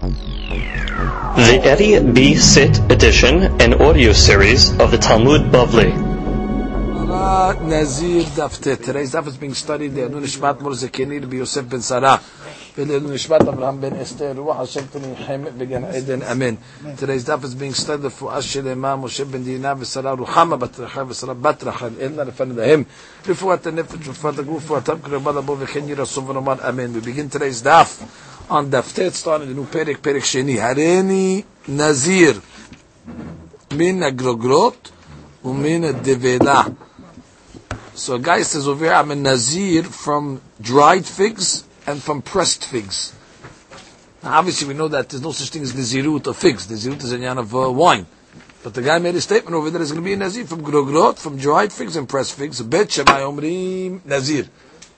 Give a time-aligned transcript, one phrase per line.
[0.00, 2.34] The Eddie B.
[2.34, 5.92] Sit edition and audio series of the Talmud Bavli.
[7.68, 8.82] Nazir Daftet.
[8.82, 10.08] Today's daf is being studied there.
[10.08, 12.18] Nun Nishmat Morzekeni Rabbi Yosef ben Sarah.
[12.77, 14.33] Nishmat Abraham ben Esther.
[14.35, 16.23] Ruach Hashem Tani Began Eden.
[16.23, 16.57] Amen.
[16.97, 21.05] Today's daf is being studied for Asher Imam Moshe ben Dina v'Sarah Ruhama bat Rachel
[21.05, 21.91] v'Sarah bat Rachel.
[21.91, 22.85] Elna lefanahem.
[23.25, 26.95] Refuat הנפש ורפואת הגוף ורפואת קרבה לבוא וכן יהי רצון ונאמר אמן.
[26.95, 28.03] We begin today's daf
[28.49, 30.61] on דף starting the new פרק, פרק שני.
[30.61, 32.39] הריני נזיר
[33.71, 34.91] מן הגרוגרות
[35.45, 36.63] ומן הדבלה.
[37.95, 42.64] So a guy says over here, I'm a Nazir from dried figs and from pressed
[42.64, 43.14] figs.
[44.22, 46.66] Now obviously we know that there's no such thing as Nazirut of figs.
[46.66, 48.06] Nazirut is a yan of uh, wine.
[48.62, 50.62] But the guy made a statement over there, there's going to be a Nazir from
[50.62, 52.60] grogrot, from dried figs and pressed figs.
[52.60, 54.46] Bet Shammai Omrim Nazir.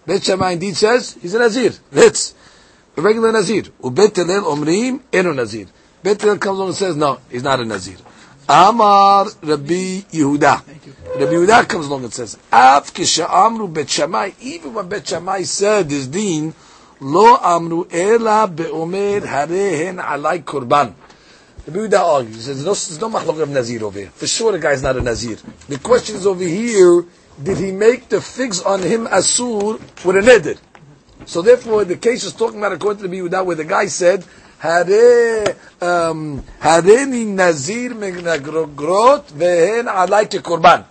[0.05, 1.73] Bet Shammai indeed says, he's a Nazir.
[1.93, 2.35] Let's.
[2.97, 3.63] A regular Nazir.
[3.81, 5.67] Ubet Hillel Omrim Eno Nazir.
[6.03, 7.97] Bet Hillel comes along and says, no, he's not a Nazir.
[8.49, 10.67] Amar Rabbi Yehuda.
[11.21, 15.43] Rabbi Yehuda comes along and says, Av kisha amru bet Shammai, even when bet Shammai
[15.43, 16.53] said this deen,
[17.03, 20.95] lo amru ela beomer harehen alai kurban.
[21.67, 24.11] Rabbi Yehuda argues, there's no, there's no of Nazir over here.
[24.11, 25.37] For sure the guy's not a Nazir.
[25.69, 27.05] The question is over here,
[27.41, 30.59] did he make the figs on him asur with a neder?
[31.25, 34.25] So therefore, the case is talking about according to Rabbi Yehuda, where the guy said,
[34.59, 40.85] Hare, um, Hareni Nazir Megnogrot Vehen Alai Korban.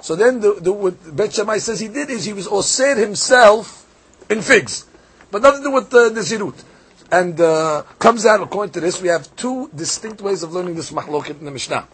[0.00, 3.86] So then the, the, what Bet Shammai says he did is he was osir himself
[4.30, 4.86] in figs.
[5.30, 6.64] But nothing to do with the Nazirut.
[7.10, 10.90] And uh, comes out, according to this, we have two distinct ways of learning this
[10.90, 11.86] mahloket in the Mishnah.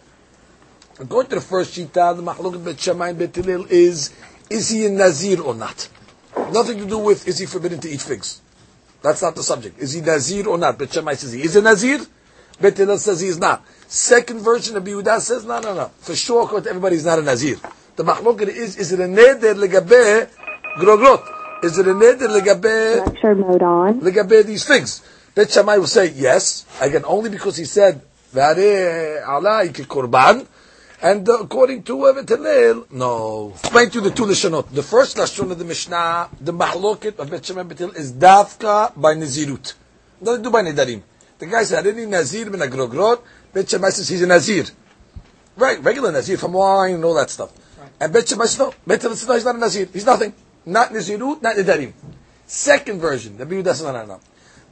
[0.99, 3.37] According to the first shita, the mahloket Bet Shammai and Bet
[3.71, 4.11] is,
[4.49, 5.87] is he a Nazir or not?
[6.51, 8.41] Nothing to do with, is he forbidden to eat figs?
[9.01, 9.79] That's not the subject.
[9.79, 10.79] Is he Nazir or not?
[10.79, 11.99] Bet Shammai says he is a Nazir.
[12.61, 13.65] Bet Hillel says he is not.
[13.87, 15.91] Second version of Yehuda says, no, no, no.
[15.99, 17.57] For sure, according to everybody, he's not a Nazir.
[17.95, 20.29] The machloket is, is it a neder legabe
[20.77, 21.42] grogrot?
[21.63, 23.05] Is it a neder legabe...
[23.05, 24.01] Lecture mode on.
[24.01, 25.01] Legabe these things.
[25.33, 26.65] Bet Shammai will say yes.
[26.81, 28.01] Again, only because he said,
[28.33, 30.45] Vare alai korban.
[31.01, 33.51] And uh, according to uh, Bet Hillel, no.
[33.51, 34.69] Explain to you the two Lashonot.
[34.69, 39.13] The first Lashon of the Mishnah, the Mahloket of Bet Shemen Betel is Davka by
[39.13, 39.73] Nazirut.
[40.19, 41.01] Nothing to do by Nedarim.
[41.39, 43.21] The guy said, any Nazir min agrogrot,
[43.53, 44.65] Bet Shemen says he's a Nazir.
[45.55, 47.51] Right, regular Nazir from wine and all that stuff.
[47.79, 47.89] Right.
[48.01, 49.87] And Bet Shemen says, no, Bet says, no, he's not a Nazir.
[49.93, 50.33] He's nothing.
[50.65, 51.93] Not Nazirut, not Nedarim.
[52.45, 54.19] Second version, the no, no.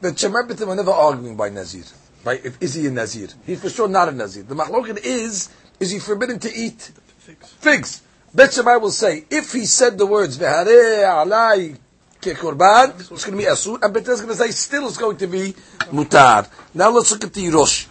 [0.02, 1.84] Bet Shemen Betel were never arguing by Nazir.
[2.24, 2.44] Right?
[2.44, 3.30] If, is he a Nazir?
[3.46, 4.44] He's for sure not a Nazir.
[4.44, 5.50] The Mahloket is,
[5.80, 7.50] is he forbidden to eat figs?
[7.54, 8.02] Figs.
[8.34, 11.78] Bet Shammai will say, if he said the words, Vehare alai
[12.22, 15.18] kekorban, it's going to be asur, and Bet is going to say, still it's going
[15.18, 15.54] to be
[15.92, 16.50] mutar.
[16.74, 17.88] Now let's look at the Rosh.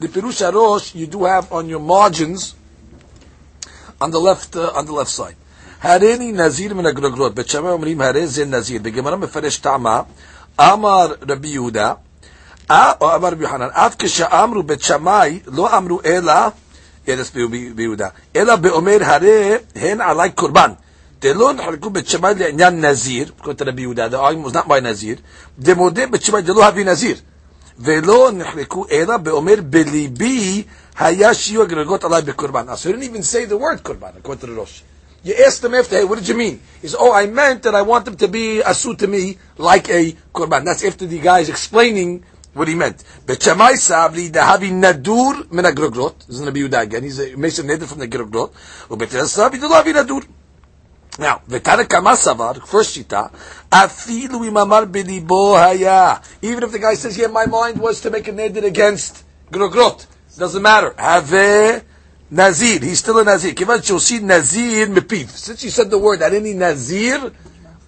[0.00, 2.54] The Pirush Rosh you do have on your margins,
[4.00, 5.36] on the left, uh, on the left side.
[5.81, 10.01] הריני נזיר מן הגרוגרות, בית שמאי אומרים הרי זה נזיר, בגמרא מפרש טעמה,
[10.59, 11.93] אמר רבי יהודה,
[12.71, 16.33] או אמר רבי יוחנן, אף כשאמרו בית שמאי, לא אמרו אלא
[17.07, 17.31] ידס
[17.75, 18.07] ביהודה.
[18.35, 20.71] אלא באומר הרי הן עלי קורבן.
[21.21, 25.17] דלא נחלקו בית שמאי לעניין נזיר, כותב רבי יהודה, the argument was not by נזיר,
[25.59, 27.17] דמודה בית שמאי דלא הביא נזיר.
[27.79, 30.63] ולא נחלקו אלא באומר בליבי
[30.99, 32.69] היה שיהיו הגרגות עלי בקורבן.
[32.69, 34.83] So he didn't even say the word קורבן, according to the Rosh.
[35.24, 36.60] You asked them after, hey, what did you mean?
[36.80, 39.88] He said, oh, I meant that I want them to be asu to me like
[39.88, 40.64] a korban.
[40.64, 42.24] That's after the guy is explaining
[42.54, 43.02] what he meant.
[43.26, 46.26] Bet Shammai Sabli Dahavi Nadur min Agrogrot.
[46.26, 47.02] This is Rabbi Yehuda again.
[47.02, 48.52] He's a Mesa Neder from the Agrogrot.
[48.88, 50.26] Ubet Sabli Dahavi Nadur.
[51.18, 52.16] Now, Vetana Kama
[52.64, 53.32] first shita,
[53.72, 56.22] Afilu imamar belibo haya.
[56.42, 60.06] Even if the guy says, yeah, my mind was to make a neder against Grogrot.
[60.36, 60.94] Doesn't matter.
[60.96, 61.82] Have
[62.31, 62.79] Nazir.
[62.79, 63.53] He's still a Nazir.
[63.53, 65.29] Kivan you'll see Nazir mipiv.
[65.29, 67.31] Since you said the word, any Nazir,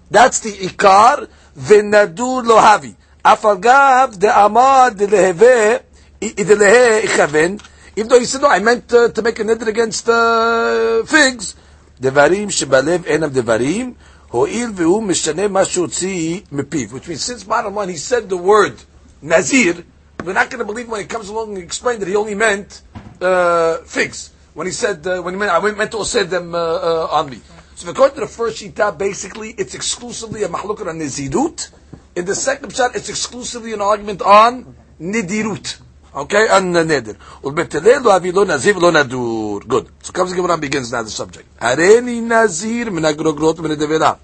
[0.09, 1.27] that's the Ikar,
[1.57, 2.95] Venadur lohavi.
[3.27, 5.75] אף על גב דעמד דלהווה,
[6.23, 7.57] דלהה יכוון,
[7.97, 11.55] even though he said, no, I meant uh, to make a neder against uh, figs,
[12.01, 13.93] דברים שבלב אינם דברים,
[14.27, 16.89] הואיל והוא משנה מה שהוציא מפיו.
[16.89, 18.75] Which means, since bottom line, he said the word
[19.21, 19.83] nazir,
[20.23, 22.81] we're not going to believe when he comes along and explain that he only meant
[23.21, 24.29] uh, figs.
[24.54, 27.30] When he said, uh, when he meant, I meant to say them uh, uh, on
[27.30, 27.40] me.
[27.74, 31.70] So according to the first shita, basically, it's exclusively a mahlukah on nizidut,
[32.16, 35.80] in the second pshat, it's exclusively an argument on nidirut.
[36.12, 37.16] Okay, on the neder.
[37.42, 39.66] Ulbetelel lo avi lo nadur.
[39.66, 39.88] Good.
[40.02, 41.56] So comes the Gemara begins now the subject.
[41.58, 44.18] Hareni nazir min agrogrot min devela.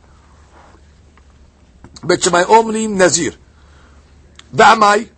[2.03, 3.35] Bet omrim nazir.
[4.55, 5.11] Ba'amai.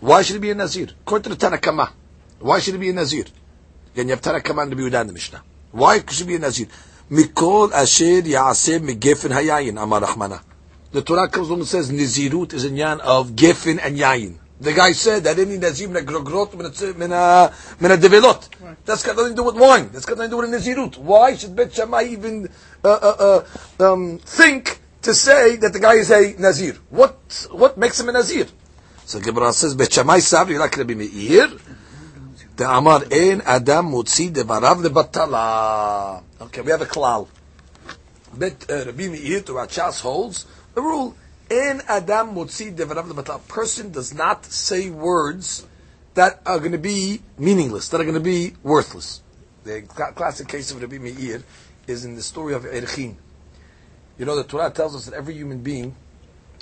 [0.00, 0.88] Why should he be a Nazir?
[1.02, 1.90] According to the Tanakama.
[2.38, 3.24] Why should he be a Nazir?
[3.94, 5.42] Again, you have Tanakama and the Yehuda in the Mishnah.
[5.72, 6.66] Why should be a Nazir?
[7.10, 10.40] Mikol asher ya'aseh migefen hayayin, amar Rahmana.
[10.92, 14.38] The Torah comes along and says Nizirut is a yan of gefen and yayin.
[14.60, 18.48] The guy said that any nazir min grogrot min a min a develot.
[18.84, 19.88] That's got nothing to do with wine.
[19.90, 20.98] That's got nothing to do with nazirut.
[20.98, 22.48] Why should Bet Shammai even
[22.84, 23.42] uh, uh,
[23.80, 26.76] uh, um, think to say that the guy is a nazir?
[26.90, 28.48] What what makes him a nazir?
[29.06, 31.48] So Gemara says Bet Shammai sabri like Rabbi Meir.
[32.60, 36.22] The Amar ein adam mutzi devarav lebatala.
[36.42, 37.26] Okay, we have a klal.
[38.34, 41.16] Bet uh, Rabbi Meir to Rachas holds the rule
[41.50, 45.66] in Adam Motzi Devarav A person does not say words
[46.12, 49.22] that are going to be meaningless, that are going to be worthless.
[49.64, 49.80] The
[50.14, 51.42] classic case of Rabbi Meir
[51.86, 53.14] is in the story of Erchin.
[54.18, 55.96] You know, the Torah tells us that every human being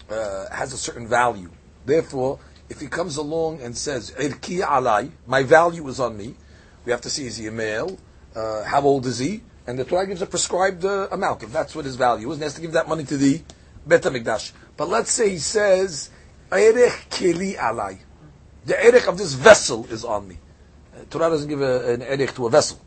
[0.08, 1.50] uh, has a certain value.
[1.84, 6.34] Therefore, if he comes along and says, Erki alai, my value is on me,
[6.84, 7.98] we have to see, is he a male?
[8.34, 9.42] Uh, how old is he?
[9.66, 11.42] And the Torah gives a prescribed uh, amount.
[11.42, 13.42] If that's what his value is, and he has to give that money to the
[13.86, 14.52] Bet HaMikdash.
[14.76, 16.10] But let's say he says,
[16.50, 17.98] Erech keli alai.
[18.64, 20.38] The erech of this vessel is on me.
[20.94, 22.80] Uh, Torah doesn't give a, an erech to a vessel.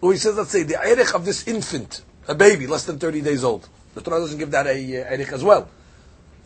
[0.00, 3.20] Or he says, let's say, the erech of this infant, a baby, less than 30
[3.20, 3.68] days old.
[3.94, 5.68] The Torah doesn't give that a uh, erech as well.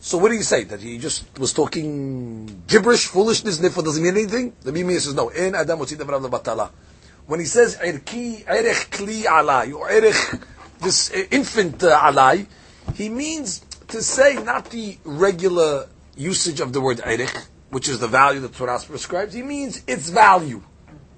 [0.05, 0.65] So what do you say?
[0.65, 4.53] That he just was talking gibberish, foolishness, therefore doesn't mean anything?
[4.61, 5.29] The Bimir says, no.
[5.29, 6.71] In Adam batala.
[7.25, 10.41] When he says, erki, erech kli alai, or erech,
[10.81, 12.47] this infant uh, alai,
[12.95, 17.33] he means to say not the regular usage of the word erich,
[17.69, 20.61] which is the value that Torah prescribes, he means its value.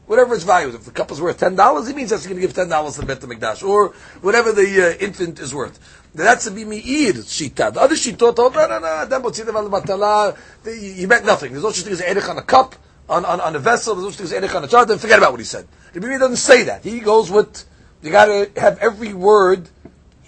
[0.07, 0.75] Whatever its value is.
[0.75, 2.95] If the cup is worth ten dollars, he means that's going to give ten dollars
[2.95, 5.79] to the Bet Mikdash, or whatever the uh, infant is worth.
[6.13, 7.73] That's a bimi'ir shita.
[7.73, 11.51] The other shita told, no, no, no, you meant nothing.
[11.51, 12.75] There's no such thing as erich on a cup,
[13.09, 14.97] on, on, on a vessel, there's no such thing as erich on a chart, then
[14.97, 15.67] forget about what he said.
[15.93, 16.83] The bimi doesn't say that.
[16.83, 17.65] He goes with,
[18.01, 19.69] you gotta have every word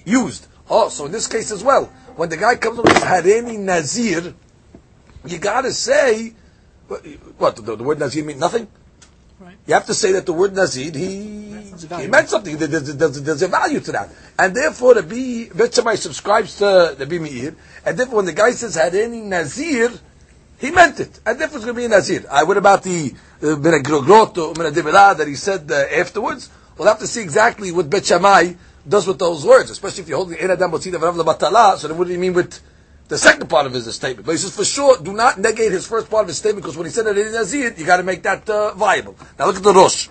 [0.05, 0.47] used.
[0.69, 1.85] Oh, so in this case as well,
[2.15, 4.33] when the guy comes with Hareni Nazir,
[5.25, 6.33] you gotta say,
[7.37, 8.67] what, the, the word Nazir means nothing?
[9.67, 11.51] You have to say that the word Nazir, he,
[11.99, 12.55] he meant something.
[12.57, 14.09] There's, there's, there's, a value to that.
[14.39, 17.53] And therefore, the B, somebody subscribes to the Meir,
[17.85, 19.91] and therefore when the guy says had any Nazir,
[20.57, 21.19] he meant it.
[21.25, 22.23] And therefore it's going to be a Nazir.
[22.29, 26.49] Uh, what about the Mina Grogrot Mina that he said uh, afterwards?
[26.77, 28.53] We'll have to see exactly what Bet Shammai
[28.87, 31.97] does with those words, especially if you're holding in Adam Botzid of Batala, so then
[31.97, 32.61] what do you mean with
[33.07, 34.25] the second part of his statement.
[34.25, 36.77] But he says, for sure, do not negate his first part of his statement, because
[36.77, 39.15] when he said that it is it, you got to make that uh, viable.
[39.39, 40.09] Now look at the Rosh.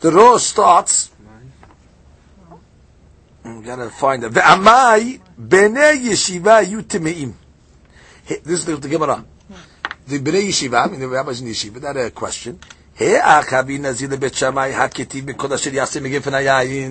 [0.00, 1.10] The Rosh starts.
[3.44, 4.32] I'm gonna find it.
[4.32, 7.34] Ve'amai b'nei yeshiva yutimeim.
[8.28, 9.24] This is the, the Gemara.
[10.06, 12.60] The b'nei yeshiva, I mean the rabbis in the yeshiva, not a uh, question.
[12.94, 15.70] He'ach habi nazir lebet shamai ha'ketiv mikod asher.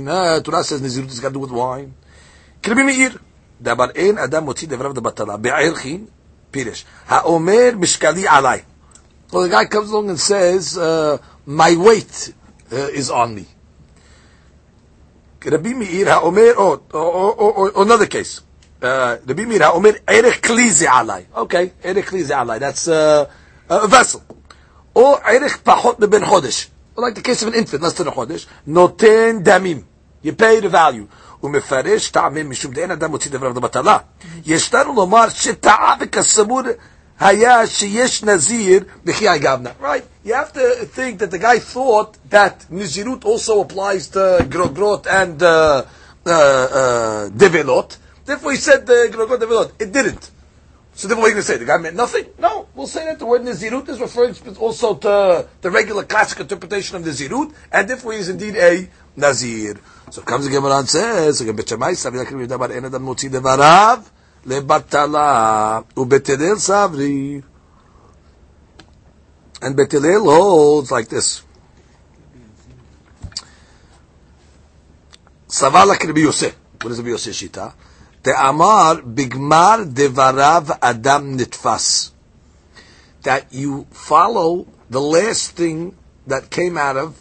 [0.10, 1.94] Uh, Torah says nazirut has got to do with wine.
[2.64, 3.20] Could have been me'ir.
[3.63, 6.07] דבר אין אדם מוציא דבריו לבטלה, בערכין,
[6.51, 8.63] פירש, האומר משקלי עליי.
[9.31, 11.17] Well, the guy comes along and says, uh,
[11.47, 12.35] my weight
[12.71, 13.47] uh, is on me.
[15.45, 18.43] Rabbi Meir ha'omer, oh, or, or, or, another case.
[18.83, 21.25] Uh, Rabbi Meir ha'omer, erech klizi alai.
[21.35, 22.61] Okay, erech klizi alai.
[22.61, 23.27] That's uh,
[23.71, 24.23] a vessel.
[24.95, 26.69] or ערך פחות מבן חודש.
[26.97, 29.83] like the case of an infant, less than a חודש, נותן דמים.
[30.23, 31.09] You pay the value.
[31.41, 33.99] הוא מפרש טעמים משום דאין אדם מוציא דבריו לבטלה.
[34.47, 36.61] יש לנו לומר שטעה וכסמור
[37.21, 39.71] היה שיש נזיר בחיי גבנה.
[39.81, 40.27] Right?
[40.27, 45.43] You have to think that the guy thought that נזירות also applies to grogrot and
[45.43, 45.83] uh,
[46.27, 47.97] uh, uh, develot.
[48.25, 49.73] Therefore he said uh, grogrot develot.
[49.81, 50.31] It didn't.
[50.95, 51.57] So then what are you going to say?
[51.57, 52.27] The guy meant nothing?
[52.39, 56.97] No, we'll say that the word Nazirut is referring also to the regular classic interpretation
[56.97, 59.80] of Nazirut, and therefore he is indeed a Nazir.
[60.12, 64.06] So comes the Gemara and says, Bet Shammai sabi lakim yudabar en adam motzi devarav
[64.46, 67.44] lebatala ubetelel savri.
[69.62, 71.42] And Bet Hillel holds like this.
[75.48, 76.56] Savala Rabbi Yosef.
[76.82, 77.74] What is Rabbi Shita?
[78.22, 82.12] Te'amar bigmar devarav adam nitfas.
[83.24, 85.98] That you follow the last thing
[86.28, 87.20] that came out of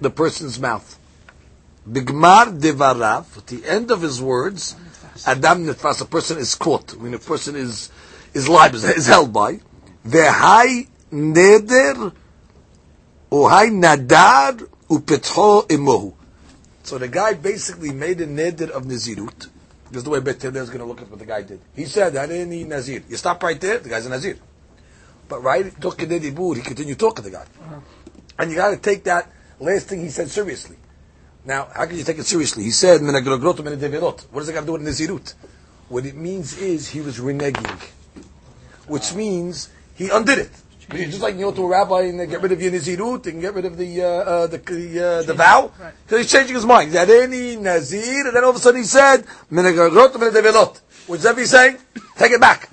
[0.00, 0.97] the person's mouth.
[1.90, 4.76] Bigmar devarav, at the end of his words,
[5.26, 6.94] adam nitfas, a person is caught.
[6.94, 7.90] I mean, a person is,
[8.34, 9.60] is liable, is held by.
[10.06, 12.12] Vehai neder,
[13.30, 16.14] uhai nadar, upetho imohu.
[16.82, 19.48] So the guy basically made a neder of Nazirut,
[19.90, 21.60] this is the way Bet is going to look at what the guy did.
[21.74, 23.02] He said, Harini Nazir.
[23.08, 24.36] You stop right there, the guy's a Nazir.
[25.28, 27.44] But right, Kedidibur, he continued talking to the guy.
[27.62, 27.80] Uh-huh.
[28.38, 30.76] And you got to take that last thing he said seriously.
[31.48, 32.64] Now, how can you take it seriously?
[32.64, 35.34] He said, What does it got to do with Nazirut?
[35.88, 37.66] What it means is he was reneging.
[38.86, 40.50] Which means he undid it.
[40.90, 43.54] Just like you go to a rabbi and get rid of your Nazirut and get
[43.54, 45.72] rid of the, uh, uh, the, the, uh, the vow.
[45.80, 45.94] Right.
[46.06, 46.90] So he's changing his mind.
[46.90, 51.50] He had any Nazir, and then all of a sudden he said, Which that he's
[51.50, 51.78] saying,
[52.18, 52.68] take it back.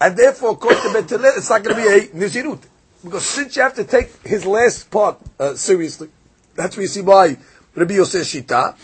[0.00, 2.62] And therefore, according to Bet Hillel, it's not going to be a Nazirut.
[3.04, 6.08] Because since you have to take his last part uh, seriously,
[6.56, 7.36] that's what you see by
[7.78, 8.76] Rabbi Yosef Shita.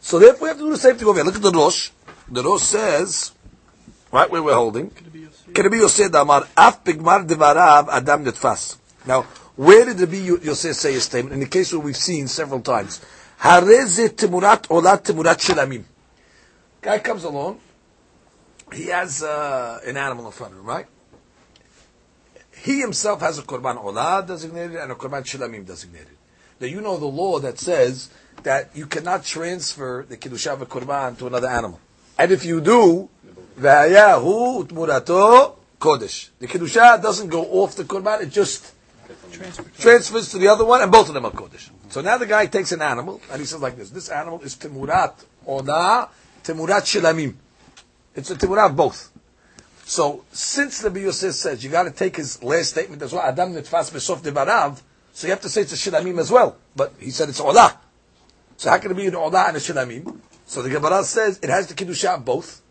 [0.00, 1.24] So therefore, we have to do the same thing over here.
[1.24, 1.90] Look at the Rosh.
[2.28, 3.32] The Rosh says,
[4.10, 4.90] right where we're holding,
[5.56, 8.76] Rabbi Yosef Damar, Af Bigmar Devarav Adam Netfas.
[9.06, 9.22] Now,
[9.56, 11.34] where did Rabbi Yosef say his statement?
[11.34, 13.00] In the case where we've seen several times,
[13.40, 15.84] Hareze Temurat Olat Temurat Shelamim.
[16.80, 17.60] Guy comes along,
[18.72, 20.86] he has uh, an animal in front of him, right?
[22.56, 26.16] He himself has a Korban Olah designated and a Korban Shilamim designated.
[26.60, 28.08] Now you know the law that says
[28.42, 31.80] that you cannot transfer the Kiddusha of a Korban to another animal.
[32.18, 33.08] And if you do,
[33.58, 36.30] V'hayahu Tmurato Kodesh.
[36.38, 38.72] The Kiddusha doesn't go off the Korban, it just
[39.30, 39.64] Transfer.
[39.78, 41.70] transfers to the other one, and both of them are Kodesh.
[41.90, 44.56] So now the guy takes an animal, and he says like this, this animal is
[44.56, 45.14] Timurat
[45.46, 46.08] Olah,
[46.42, 47.34] Timurat Shilamim.
[48.14, 49.10] It's a Timurat of both.
[49.84, 53.54] So since the Yosef says you got to take his last statement as well, Adam
[53.54, 54.80] nitfas besof devarav,
[55.12, 56.56] so you have to say it's a shilamim as well.
[56.74, 57.76] But he said it's olah.
[58.62, 60.20] So how can it be an olah and a shilamim?
[60.46, 62.62] So the Gemara says it has the kiddusha both,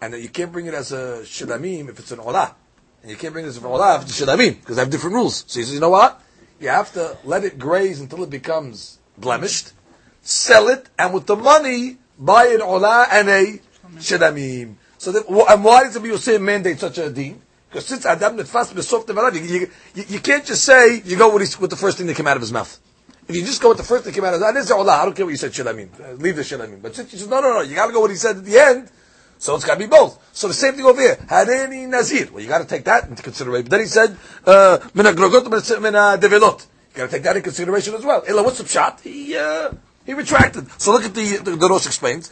[0.00, 2.54] and that you can't bring it as a shilamim if it's an olah,
[3.02, 4.90] and you can't bring it as an olah if it's a shilamim because they have
[4.92, 5.42] different rules.
[5.48, 6.22] So he says, you know what?
[6.60, 9.72] You have to let it graze until it becomes blemished,
[10.20, 13.60] sell it, and with the money buy an olah and a
[13.96, 14.76] shilamim.
[14.98, 17.42] So that, and why does the Yosef mandate such a deen?
[17.68, 21.58] Because since Adam nitfas besof you, you, you can't just say you go with, his,
[21.58, 22.78] with the first thing that came out of his mouth.
[23.27, 24.65] If you just go with the first thing that came out of his mouth, this
[24.65, 24.93] is Allah.
[24.93, 25.89] I don't care what you said shilamim.
[25.99, 26.81] Uh, leave the shilamim.
[26.81, 28.45] But since you said no, no, no, you got to go what he said at
[28.45, 28.89] the end.
[29.37, 30.17] So it's got to be both.
[30.33, 31.15] So the same thing over here.
[31.15, 32.29] Hareni nazir.
[32.31, 33.65] Well, you got to take that into consideration.
[33.65, 35.43] But then he said uh, mina grogot
[35.81, 36.65] mina develot.
[36.93, 38.23] You got to take that into consideration as well.
[38.25, 39.01] Ella, what's the shot?
[39.01, 39.73] He uh,
[40.05, 40.71] he retracted.
[40.81, 42.31] So look at the the, the Rosh explains.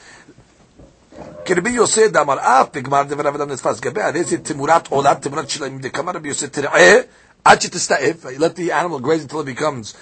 [1.45, 6.13] כרבי יוסי דאמר אף בגמר דבר אדם נתפס גבי הרי תמורת עולת תמורת שלהם דקמר
[6.13, 6.99] רבי יוסי תראה
[7.45, 9.93] עד שתסתעף let the animal graze until it becomes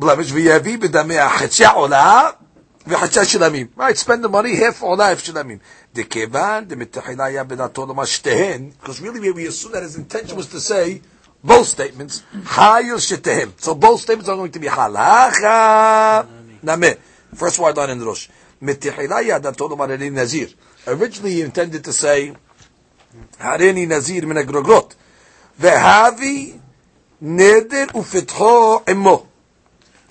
[0.00, 2.30] blemish ויביא בדמיה חצי עולה
[2.86, 5.58] וחצי שלמים right spend the money half עולה half שלמים
[5.94, 10.60] דכיוון דמתחילה היה בדעתו לומר שתיהן because really we assume that his intention was to
[10.60, 11.00] say
[11.44, 12.20] both statements
[12.56, 16.20] היו שתיהם so both statements are going to be הלכה
[16.62, 16.86] נמה
[17.36, 18.28] first word line in the ראש
[18.62, 20.48] מתחילה ידעתו לומר הריני נזיר
[20.86, 22.34] originally he intended to say
[23.40, 24.94] הריני נזיר מן הגרוגרות
[25.58, 26.52] והבי
[27.22, 29.26] נדר ופתחו עמו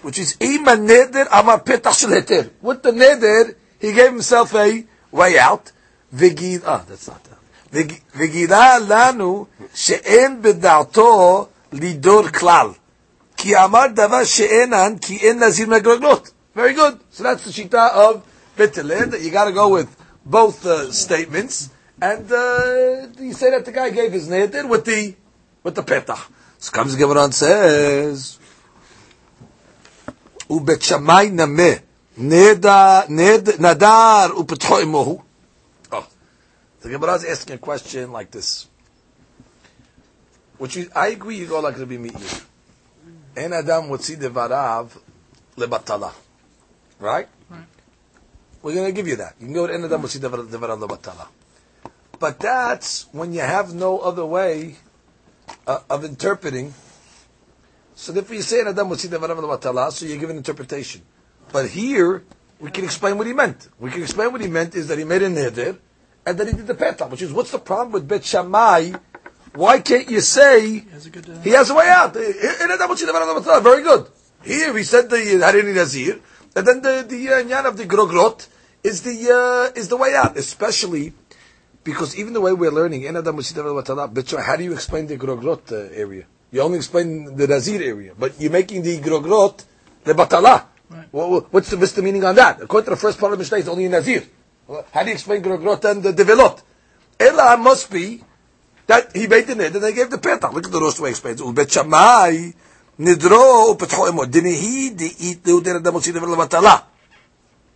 [0.03, 3.43] which is אם הנדר אמר פתח של היתר with the נדר
[3.81, 4.83] he gave himself a
[5.15, 5.71] way out
[6.13, 12.67] וגיד, אה, that's not that וג- וגילה לנו שאין בדעתו לידור כלל
[13.37, 18.15] כי אמר דבר שאינן כי אין נזיר מהגרגלות very good so that's the shita of
[18.57, 19.87] Betelin that you got to go with
[20.25, 21.69] both uh, statements
[22.01, 25.13] and uh, you say that the guy gave his neder with the
[25.63, 26.23] with the petach
[26.59, 28.39] so comes the Gemara and says
[30.51, 31.73] ובית שמאי נמה
[32.17, 35.21] נדע, נד, נדר ופתחו עמוהו.
[35.91, 36.03] Oh,
[36.81, 38.67] the Gemara is asking a question like this.
[40.57, 42.13] Which you, I agree you go like Rabbi Meir.
[43.35, 44.89] En Adam motzi devarav
[45.55, 46.11] lebatala.
[46.99, 47.27] Right?
[47.49, 47.61] Right.
[48.63, 49.35] We're going to give you that.
[49.39, 51.27] You can go to En Adam motzi devarav devarav lebatala.
[52.19, 54.77] But that's when you have no other way
[55.67, 56.73] uh, of interpreting.
[58.02, 61.02] so if you say an Adam devarav lebatala, so you give an interpretation.
[61.52, 62.24] But here,
[62.58, 63.68] we can explain what he meant.
[63.78, 65.78] We can explain what he meant is that he made a neder,
[66.26, 68.90] and then he did the petah, which is what's the problem with Bet Shammai?
[69.54, 71.30] Why can't you say he Has a good.
[71.30, 72.14] Uh, he has a way out?
[73.62, 74.08] Very good.
[74.42, 76.18] Here he said the Harini Nazir,
[76.56, 78.48] and then the the uh, of the Grogrot
[78.82, 81.12] is the uh, is the way out, especially
[81.84, 86.26] because even the way we're learning how do you explain the Grogrot uh, area?
[86.51, 89.55] You only explain the Nazir area, but you're making the Grogrot
[90.05, 90.63] the Batala.
[90.89, 91.07] Right.
[91.11, 92.61] What- what- what's the what's the meaning on that?
[92.61, 94.23] According to the first part of the Mishnah, it's only a Nazir.
[94.69, 96.55] Well, How do you explain Grogrot and the Develot?
[97.19, 98.21] Ela must be
[98.87, 100.53] that he made the nid and they gave the petach.
[100.53, 101.41] Look at the Rosh way explains.
[101.41, 102.51] ובית שמאי
[102.99, 104.25] נדרו ופתחו עמו.
[104.25, 106.77] דנהי דאית ליהודי אדם הוציא דבר לבטלה.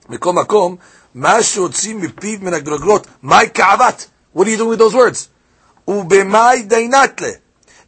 [0.09, 0.75] מכל מקום,
[1.15, 4.07] מה שהוציא מפיו מן הגרגרות, מאי כאבת.
[4.35, 5.27] What are you doing with those words?
[5.87, 7.29] ובמאי דינתלה.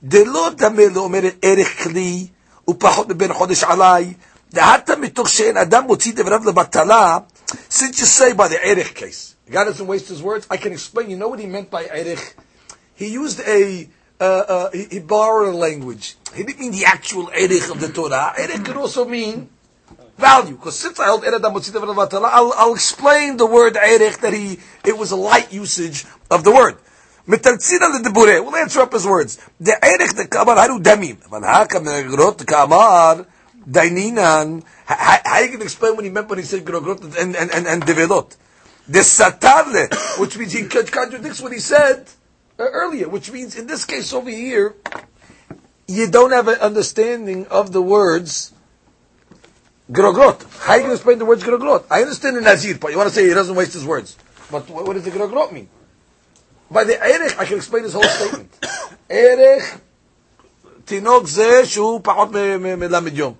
[0.04, 2.28] דלא דמה לא אומרת ערך כלי,
[2.70, 4.14] ופחות מבין חודש עליי,
[4.54, 7.18] דהתה מתוך שאין אדם מוציא דבריו לבטלה,
[7.72, 10.72] since you say by the ערך case, the guy doesn't waste his words, I can
[10.72, 12.20] explain, you know what he meant by ערך?
[12.96, 13.90] He used a,
[14.20, 16.16] uh, uh, he, he borrowed a language.
[16.36, 18.34] He didn't mean the actual erich of the Torah.
[18.38, 19.50] Erich could also mean
[20.18, 20.56] value.
[20.56, 25.12] Because since I hold erich I'll, I'll explain the word erich that he, it was
[25.12, 26.78] a light usage of the word.
[27.28, 29.38] מתרצין לדבורה, we'll answer up his words.
[29.62, 33.22] דערך דקאמר הרו דמים, אבל הקם נגרות כאמר
[33.68, 37.68] דיינינן, how you can explain what he meant when he said grogrot and, and, and,
[37.68, 38.36] and develot?
[38.88, 42.10] The satarle, which means he contradicts what he said
[42.60, 44.76] uh, earlier, which means in this case over here,
[45.88, 48.52] you don't have an understanding of the words
[49.92, 50.44] grogrot.
[50.60, 51.86] How you going to explain the words grogrot?
[51.90, 54.18] I understand the Nazir but You want to say he doesn't waste his words.
[54.52, 55.70] But what, what does the grogrot mean?
[56.72, 58.52] By the erech, I can explain this whole statement.
[59.10, 59.78] erech,
[60.86, 62.30] תינוק זה שהוא פחות
[62.60, 63.34] מלמד יום.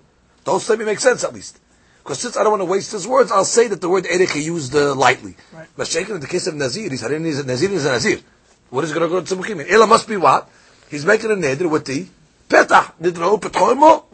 [0.44, 1.58] The whole statement makes sense at least.
[2.02, 4.30] Because since I don't want to waste his words, I'll say that the word erech
[4.30, 5.36] he used uh, lightly.
[5.52, 5.68] Right.
[5.76, 8.20] But shaken in the case of Nazir, he's Nazir is a Nazir.
[8.68, 9.64] What is going to go to Tzimukim?
[9.70, 10.48] Ela must be what?
[10.90, 12.06] He's making a neder with the
[12.48, 12.92] petah.
[13.00, 14.04] Nidro petchoimo.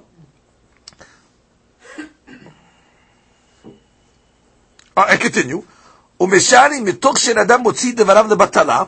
[4.97, 5.64] I continue.
[6.21, 8.83] ומשארי מתוך שאדם מוציא דבריו לבטלה,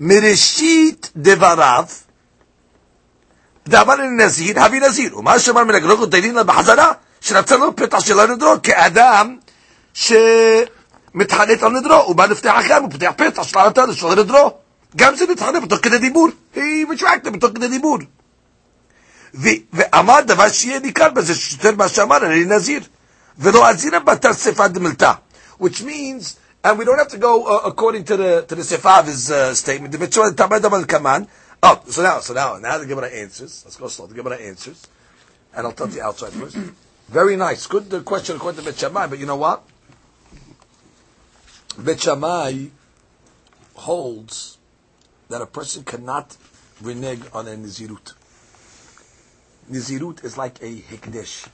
[0.00, 1.84] מראשית דבריו,
[3.68, 5.18] דאמר לנזיר, הביא נזיר.
[5.18, 9.36] ומה שאמר מלגלוג דיינים לה בחזרה, שנתן לו פתח של הנדרו, כאדם
[9.94, 13.42] שמתחנט על נדרו, הוא בא לפתח אחר, הוא פותח פתח
[13.92, 14.54] של הנדרו.
[14.96, 17.98] גם זה מתחנף בתוך כדי דיבור, היא מתרקת בתוך כדי דיבור.
[19.72, 22.80] ואמר דבר שיהיה ניכר בזה, יותר מה שאמר, אני נזיר.
[23.38, 25.12] ולא אזירה בתר שפה דמלתה.
[25.60, 29.31] Which means, and we don't have to go uh, according to the to the Sefavi's
[29.31, 29.95] uh, statement.
[31.63, 33.63] Oh, so now, so now, now the Gemara answers.
[33.63, 34.07] Let's go slow.
[34.07, 34.87] The Gemara answers,
[35.53, 36.55] and I'll tell the outside first.
[37.07, 38.93] Very nice, good uh, question according to Bet.
[38.93, 39.63] But you know what?
[41.77, 42.67] Bet Shammai
[43.75, 44.57] holds
[45.29, 46.35] that a person cannot
[46.81, 48.13] renege on a nizirut.
[49.69, 51.47] Nizirut is like a hikdesh.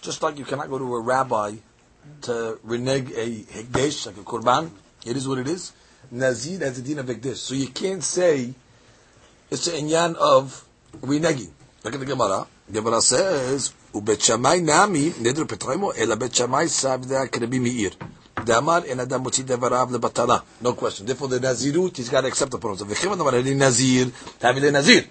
[0.00, 1.56] Just like you cannot go to a rabbi
[2.22, 4.70] to renege a hekdesh, like a korban.
[5.04, 5.72] It is what it is.
[6.10, 7.36] Nazir has a din of hekdesh.
[7.36, 8.54] So you can't say
[9.50, 10.64] it's an inyan of
[11.00, 11.50] reneging.
[11.84, 12.46] Look at the Gemara.
[12.72, 17.90] Gemara says, "Ubet Shammai nami neder petremo ela bet Shammai savda The meir."
[18.44, 20.42] Damar en adam motzi devarav lebatala.
[20.60, 21.06] No question.
[21.06, 22.88] Therefore, the nazirut he's got to accept the problem.
[22.88, 25.04] V'chimad amar eli nazir tavi le nazir,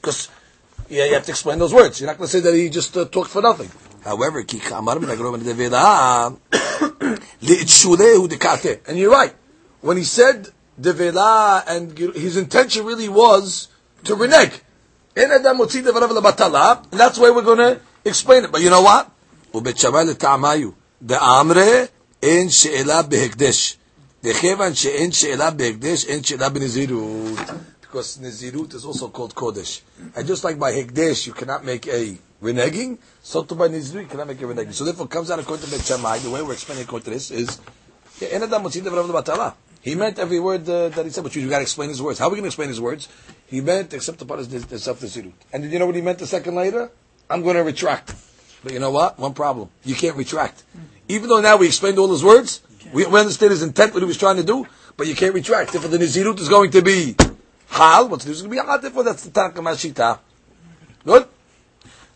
[0.00, 0.28] because
[0.88, 2.00] yeah, you have to explain those words.
[2.00, 3.70] You're not going to say that he just uh, talked for nothing.
[4.03, 6.37] However, ki kamar min agrom and devela
[7.41, 8.87] li'itshulehu dekate.
[8.87, 9.33] And you're right.
[9.81, 10.47] When he said
[10.79, 13.67] devela, and his intention really was
[14.05, 14.61] to renege.
[15.15, 18.51] En Adam motzi devarav lebatala, and that's why we're going to explain it.
[18.51, 19.11] But you know what?
[19.53, 20.69] ובית שמאי לטעמיו,
[21.01, 21.85] דאמרי
[22.23, 23.77] אין שאלה בהקדש.
[24.23, 27.39] דכיוון שאין שאלה בהקדש, אין שאלה בנזירות.
[27.81, 29.81] Because Nazirut is also called Kodesh.
[30.15, 34.26] And just like by Hekdesh, you cannot make a reneging, so to by you cannot
[34.26, 34.72] make a reneging.
[34.72, 37.10] So therefore, it comes out according to Bet Shammai, the way we're explaining according to
[37.10, 37.60] this is,
[39.82, 42.18] he meant every word uh, that he said, but you got to explain his words.
[42.18, 43.08] How are we going to explain his words?
[43.46, 44.48] He meant, except the part is
[44.82, 45.32] self-Nazirut.
[45.52, 46.90] And did you know what he meant the second later?
[47.28, 48.14] I'm going to retract.
[48.62, 49.18] But you know what?
[49.18, 49.70] One problem.
[49.84, 50.62] You can't retract.
[51.08, 52.60] Even though now we explained all his words,
[52.92, 55.72] we, we understand his intent, what he was trying to do, but you can't retract.
[55.72, 57.16] Therefore, the Nizirut is going to be
[57.68, 58.08] Hal.
[58.08, 58.24] What's?
[58.24, 58.78] Going to be Hal.
[58.78, 60.20] Therefore, that's the Tanakh Mashita.
[61.04, 61.26] Good?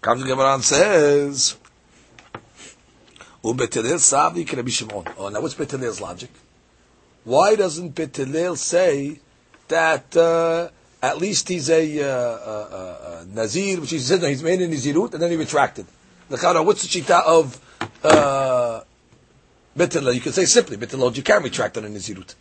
[0.06, 1.56] Comes the Gemara and says,
[3.42, 5.04] Ubetelel Savi Rabbi Shimon.
[5.18, 6.30] Oh, now what's Bet Hillel's logic?
[7.24, 9.18] Why doesn't Bet Hillel say
[9.66, 10.68] that uh,
[11.02, 14.68] at least he's a, uh, uh, uh Nazir, which he said no, he's made a
[14.68, 15.86] Nizirut, and then he retracted?
[16.28, 17.60] The what's the Shita of
[18.04, 18.82] uh,
[19.76, 21.16] You can say simply Betelot.
[21.16, 22.36] You can retract on a Nizirut.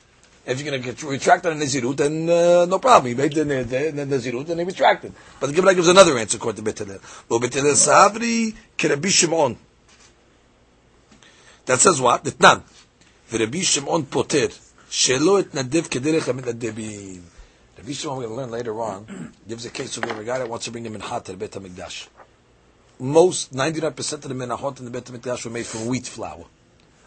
[0.45, 3.08] If you're going to retract on a zirut, then uh, no problem.
[3.08, 5.13] He made the, the, then the Nazirut and he retracted.
[5.39, 6.99] But the Gemara gives another answer according to Bet Hillel.
[7.29, 9.58] Lo Bet Hillel Savri Kerebi Shimon.
[11.65, 12.23] That says what?
[12.23, 12.62] Nitnan.
[13.31, 14.49] V'Rebi Shimon Poter.
[14.89, 17.21] Shelo et nadev kederech ha-mitnadevim.
[17.77, 20.47] Rabbi Shimon, we're going to learn later on, gives a case of a guy that
[20.47, 22.08] wants to bring him in hot to the HaMikdash.
[22.99, 26.45] Most, 99% of the menahot in the bet HaMikdash were made from wheat flour.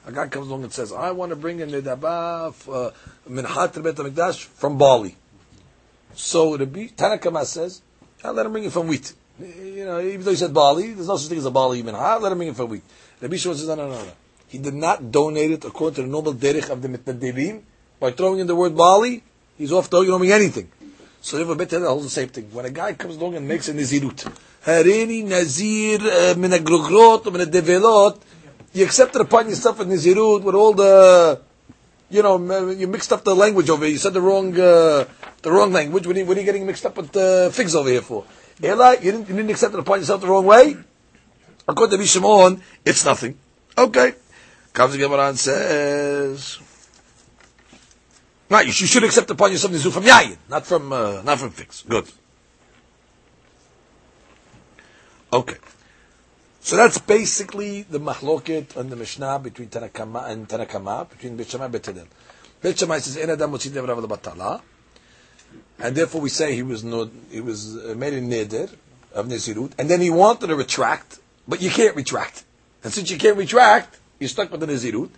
[0.09, 2.93] A guy comes along and says, I want to bring in the dabaf, uh,
[3.27, 3.43] the
[3.83, 5.15] Bet HaMikdash from Bali.
[6.15, 7.83] So the Tanakama says,
[8.25, 9.13] I'll let him bring it from wheat.
[9.39, 12.23] You know, even though he said Bali, there's no such thing as a barley menachat,
[12.23, 12.83] let him bring it from wheat.
[13.21, 14.13] Rabbi Shimon says, no, no, no, no.
[14.49, 17.61] He did not donate it according to the normal derech of the mitnadibim.
[18.01, 19.23] By throwing in the word Bali,
[19.59, 20.71] he's off hook, you don't mean anything.
[21.21, 22.49] So therefore, Bet Hillel holds the same thing.
[22.51, 24.33] When a guy comes along and makes a Nazirut,
[24.65, 28.23] Harini Nazir uh, min or min develot,
[28.73, 31.41] you accepted upon yourself a Nazirut with all the,
[32.11, 33.93] you know, you mixed up the language over here.
[33.93, 35.05] You said the wrong, uh,
[35.43, 36.07] the wrong language.
[36.07, 38.25] What are, you, what are you getting mixed up with uh, figs over here for?
[38.63, 40.77] Eli, you didn't, you didn't accept it upon yourself the wrong way?
[41.69, 43.39] According to Bishimon, it's nothing.
[43.77, 44.15] Okay.
[44.73, 46.59] Comes the Gemara and says,
[48.49, 51.85] right, you should accept upon yourself the from Yayin, not from, uh, not from figs.
[51.89, 52.11] Good.
[55.33, 55.57] Okay.
[56.61, 61.65] So that's basically the mahloket and the Mishnah between Tanakama and Tanakama, between Bet Shammai
[61.67, 62.07] and Bet Hillel.
[62.77, 64.61] Shammai says, "En adam motzi devrav batala,"
[65.79, 68.75] and therefore we say he was no, he was uh, made a neder
[69.15, 72.45] of nezirut, and then he wanted to retract, but you can't retract,
[72.83, 75.11] and since you can't retract, you're stuck with the nezirut.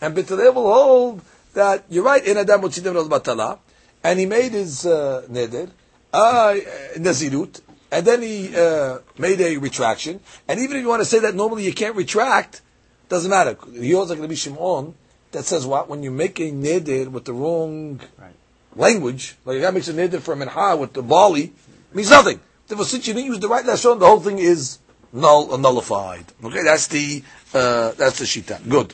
[0.00, 1.22] And Bet Hillel will hold
[1.54, 2.26] that you're right.
[2.26, 3.60] En adam motzi devrav batala,
[4.02, 5.70] and he made his uh, neder,
[6.12, 6.54] uh,
[6.96, 10.20] nezirut, and then he uh, made a retraction.
[10.46, 12.60] And even if you want to say that normally you can't retract,
[13.08, 13.56] doesn't matter.
[13.72, 14.94] He also going to be Shimon
[15.32, 18.32] that says what when you make a neder with the wrong Right.
[18.76, 21.52] language, like a guy makes a neder for a minha with the bali,
[21.92, 22.40] means nothing.
[22.66, 24.78] Therefore, since you didn't use the right lashon, the whole thing is
[25.12, 26.26] null and nullified.
[26.44, 27.22] Okay, that's the
[27.54, 28.66] uh, that's the shita.
[28.68, 28.92] Good.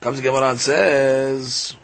[0.00, 1.74] Comes the Gemara and says.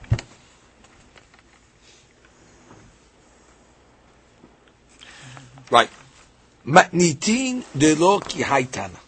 [5.71, 5.91] Right.
[6.65, 8.99] Matnitin de lo ki haitana.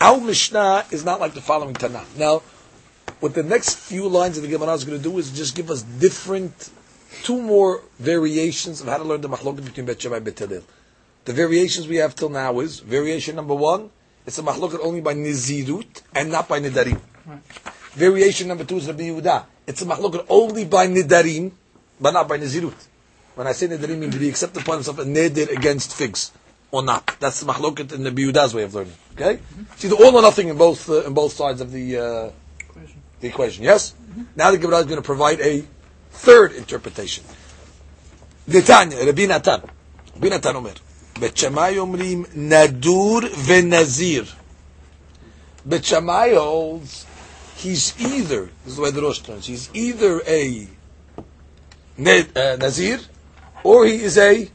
[0.00, 2.04] Our Mishnah is not like the following Tana.
[2.18, 2.42] Now,
[3.20, 5.70] what the next few lines of the Gemara is going to do is just give
[5.70, 6.70] us different,
[7.22, 10.62] two more variations of how to learn the machloket between Bet Shammai and Bet Hillel.
[11.24, 13.88] The variations we have till now is, variation number one,
[14.26, 17.00] it's a machloket only by Nizirut and not by Nidarim.
[17.92, 19.46] Variation number two is Rabbi Yehuda.
[19.66, 21.52] It's a machloket only by Nidarim,
[21.98, 22.74] but not by Nizirut.
[23.34, 26.30] When I say Nidarim, means did he accept upon himself a Neder against figs
[26.70, 27.16] or not?
[27.18, 28.94] That's the machloket in the Yehuda's way of learning.
[29.14, 29.40] Okay?
[29.72, 32.30] It's either all or nothing in both uh, in both sides of the uh,
[33.20, 33.64] the equation.
[33.64, 33.94] Yes.
[34.36, 35.64] Now the Gemara is going to provide a
[36.10, 37.24] third interpretation.
[38.48, 39.62] Netanya, Rabbi Natan,
[40.14, 40.74] Rabbi Natan Omer,
[41.18, 44.32] Bet Shammai Omrim Nadur veNazir.
[45.64, 47.06] Bet Shammai holds
[47.56, 49.46] he's either this is the way the Rosh turns.
[49.46, 50.68] He's either a
[51.98, 53.00] uh, Nazir
[53.64, 54.48] or he is a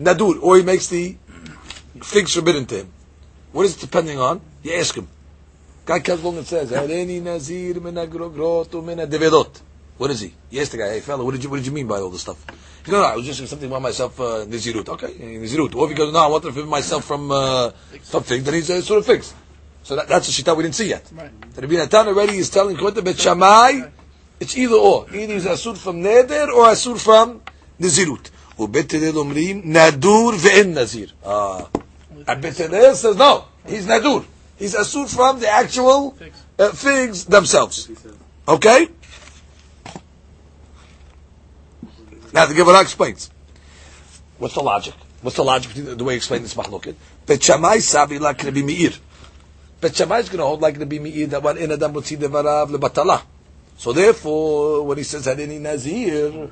[0.00, 1.16] Nadur, or he makes the
[2.00, 2.92] things forbidden to him.
[3.52, 4.40] What is it depending on?
[4.62, 5.08] You ask him.
[5.84, 9.60] Guy comes along and says, "Hareni Nazir min agrogrot min devedot."
[9.98, 10.32] What is he?
[10.50, 12.10] You ask the guy, "Hey fella, what did you what did you mean by all
[12.10, 12.38] this stuff?"
[12.84, 15.74] He goes, "No, I was just something about myself, uh, Nazirut." Okay, Nazirut.
[15.74, 18.70] Or if he goes, "No, I want to forgive myself from uh, figs," then he's
[18.70, 19.34] uh, sort of figs.
[19.82, 21.10] So that, that's a shita we didn't see yet.
[21.12, 21.30] Right.
[21.54, 23.88] The Rabbi Natan already is telling Kota Bet Shammai,
[24.38, 25.06] it's either or.
[25.12, 27.42] Either he's asur from neder or asur from
[27.79, 28.29] nazirut.
[28.59, 31.09] ובית הלל אומרים, נדור ואין נזיר.
[31.23, 31.27] Ah.
[32.27, 34.25] And Bet Hillel says, no, he's nadur.
[34.57, 36.37] He's asur from the actual Figs.
[36.57, 37.89] uh, figs themselves.
[38.47, 38.87] Okay?
[42.33, 43.29] Now the Gemara explains.
[44.37, 44.93] What's the logic?
[45.21, 46.95] What's the logic between the, the way he explained this machloket?
[47.25, 48.91] Bet Shammai sabi like Rabbi Meir.
[49.81, 52.69] Bet Shammai is going to hold like Rabbi Meir that one in adam mutzi devarav
[52.69, 53.21] lebatala.
[53.77, 56.49] So therefore, when he says hadini nazir,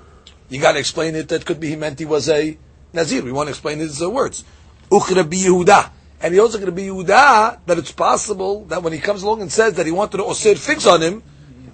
[0.48, 1.28] you got to explain it.
[1.28, 2.56] That could be he meant he was a
[2.92, 3.22] Nazir.
[3.22, 4.44] We want to explain his uh, words.
[4.90, 5.90] Ukhra Yehuda.
[6.20, 9.42] And he also going to be Yehuda that it's possible that when he comes along
[9.42, 11.22] and says that he wanted to osir figs on him,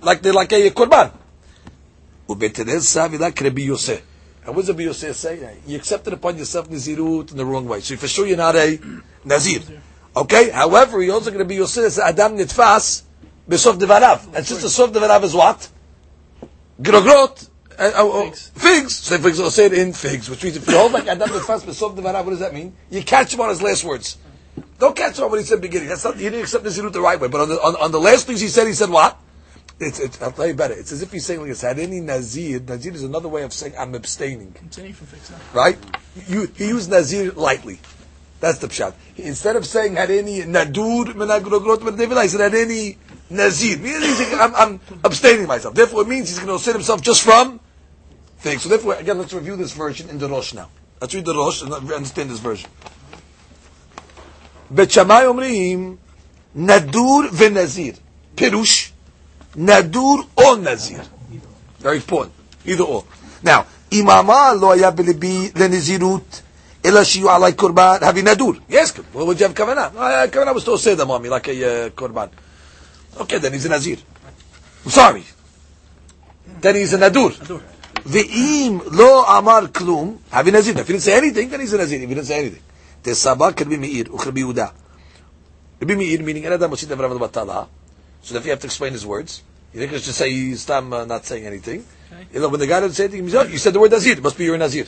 [0.02, 1.12] like they like a korban.
[4.46, 5.58] And what's the Biyoseh say?
[5.66, 7.80] You accepted upon yourself Nazirut in the wrong way.
[7.80, 8.78] So for sure you're not a
[9.24, 9.60] Nazir.
[10.16, 10.50] Okay?
[10.50, 13.02] However, you're also going to be Yosef Adam Nitfas
[13.48, 14.34] Besof Devarav.
[14.34, 15.68] And since the Sof Devarav is what?
[16.80, 17.48] Grogrot.
[17.78, 18.50] Uh, uh, uh, Figs.
[18.54, 18.94] figs.
[18.94, 21.64] So for example, say it in figs, which means if you hold like Adam Nitfas
[21.64, 22.74] Besof Devarav, what does that mean?
[22.90, 24.16] You catch him on his last words.
[24.78, 25.88] Don't catch him on what he said beginning.
[25.88, 27.28] That's not, he didn't accept Nazirut the right way.
[27.28, 29.18] But on the, on, on the last things he said, he said what?
[29.80, 30.74] It's, it's, I'll tell you better.
[30.74, 31.62] It's as if he's saying like this.
[31.62, 34.52] Had any Nazir, Nazir is another way of saying I'm abstaining.
[34.52, 35.40] Continue from fix that.
[35.52, 35.78] Right?
[36.28, 37.80] You, he used Nazir lightly.
[38.40, 38.94] That's the pshat.
[39.16, 42.98] Instead of saying had any Nadur menagrogrot menadevila, he said had any
[43.30, 43.78] Nazir.
[43.78, 45.74] Meaning he's saying, I'm, I'm abstaining myself.
[45.74, 47.58] Therefore it means he's going to set himself just from
[48.43, 48.63] things.
[48.63, 50.69] So therefore, again, let's review this version in the Rosh now.
[51.01, 52.69] Let's read the Rosh and understand this version.
[54.69, 55.95] Bet Shammai אומרים
[56.55, 57.93] נדור ונזיר.
[58.35, 58.91] פירוש
[59.55, 61.01] נדור או נזיר.
[61.81, 62.31] Very important.
[62.65, 63.03] Either or.
[63.43, 66.41] Now, אם אמר לא היה בליבי לנזירות,
[66.85, 68.53] אלא שיהיו עלי קורבן, הביא נדור.
[68.69, 68.73] Yes,
[69.13, 69.89] what would you have כוונה?
[69.95, 72.27] Uh, הכוונה was to עושה them on me like a uh, קורבן.
[73.17, 73.97] Okay, then he's a nazir.
[74.85, 75.23] I'm sorry.
[76.61, 77.31] Then he's a nadur.
[78.06, 80.78] Ve'im lo amar klum, havi nazir.
[80.78, 82.00] If he didn't say anything, then he's a nazir.
[82.00, 82.62] If he didn't say anything.
[83.02, 84.72] Tesaba kerbi meir, ucherbi Yuda.
[85.80, 87.68] Rabbi Meir, meaning Adam Moshit Avram Batala.
[88.22, 90.80] So if you have to explain his words, you think it's just say he's uh,
[91.04, 91.84] not saying anything.
[92.10, 92.26] Okay.
[92.32, 94.12] You know, when the guy doesn't say anything, says, oh, you said the word nazir.
[94.14, 94.86] It must be your nazir.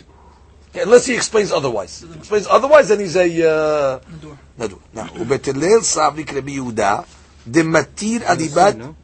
[0.70, 2.00] Okay, unless he explains otherwise.
[2.00, 4.00] He explains otherwise, then he's a uh,
[4.58, 4.78] nadur.
[4.94, 7.04] Now, ubetelel sabri Rabbi Yuda,
[7.48, 8.94] dematir adibat.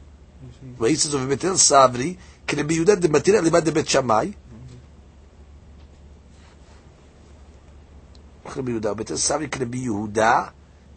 [0.79, 2.17] Well, he says sabri.
[2.48, 4.32] סברי כרבי יהודה, דמתיר אליבד דבית שמאי,
[8.56, 10.44] רבי יהודה, בתל סברי כרבי יהודה,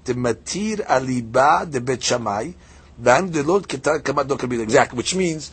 [0.06, 2.52] דמתיר אליבא דבית שמאי,
[3.04, 3.66] ואנו דלוד
[4.04, 5.52] כמת דוקר ביד, exactly, which means,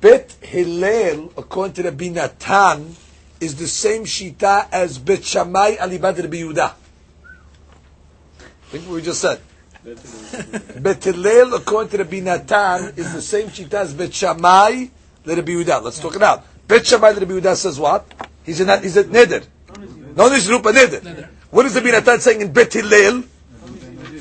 [0.00, 2.94] Bet Hillel, according to Rabbi Natan,
[3.40, 6.72] is the same shita as Bet Shammai alibad Rabbi Yehuda.
[8.70, 9.40] Think what we just said.
[10.80, 14.86] Bet Hillel, according to Rabbi Natan, is the same shita as Bet Shammai
[15.35, 15.81] Rabbi Yehuda.
[15.83, 16.45] Let's talk it out.
[16.67, 18.05] Bet Shammai Rabbi Yehuda says what?
[18.45, 19.45] He's a, he's a neder.
[20.15, 21.29] No nizrut, a neder.
[21.51, 23.23] What is Rabbi Natan saying in Bet Hillel?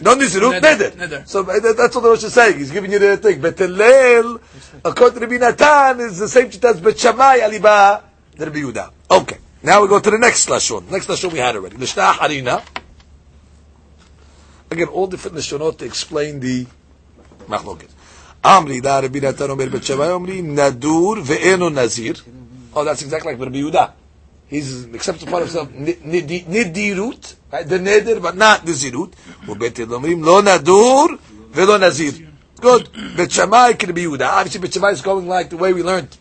[0.02, 1.26] No nizrut, neder.
[1.26, 2.58] So uh, that's what the Rosh is saying.
[2.58, 3.40] He's giving you the thing.
[3.40, 4.40] Bet Hillel,
[4.84, 8.02] according to Rabbi Natan, is the same shita as Bet Shammai alibad
[8.38, 8.90] Rabbi Yehuda.
[9.10, 9.38] Okay.
[9.62, 10.90] Now we go to the next lashon.
[10.90, 11.76] Next lashon we had already.
[11.76, 12.62] Lishna harina.
[14.70, 16.66] Again, all different lashonot to explain the
[17.48, 17.95] machloket.
[18.43, 22.15] Amri da Rabbi Natan Omer Bet Shammai Omri Nadur ve'eno Nazir.
[22.73, 23.91] Oh, that's exactly like Rabbi Yehuda.
[24.47, 29.13] He's accepts upon himself nidirut, the neder, but not nizirut.
[29.47, 31.07] ובית אומרים לא נדור
[31.53, 32.13] ולא נזיר.
[32.59, 32.89] Good.
[33.15, 34.27] Bet Shammai can be Yehuda.
[34.27, 36.15] Obviously, Bet Shammai is going like the way we learned.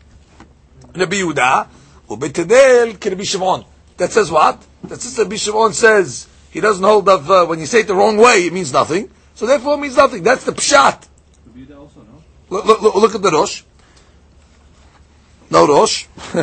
[0.95, 1.67] Rabbi Yehuda.
[2.09, 3.65] ובית הלל can be Shimon.
[3.97, 4.63] That says what?
[4.85, 7.95] That says Rabbi Shimon says he doesn't hold of uh, when you say it the
[7.95, 9.11] wrong way, it means nothing.
[9.35, 10.23] So therefore, it means nothing.
[10.23, 11.07] That's the pshat.
[12.64, 13.64] Look, look, look, at the Rosh.
[15.50, 16.06] No Rosh.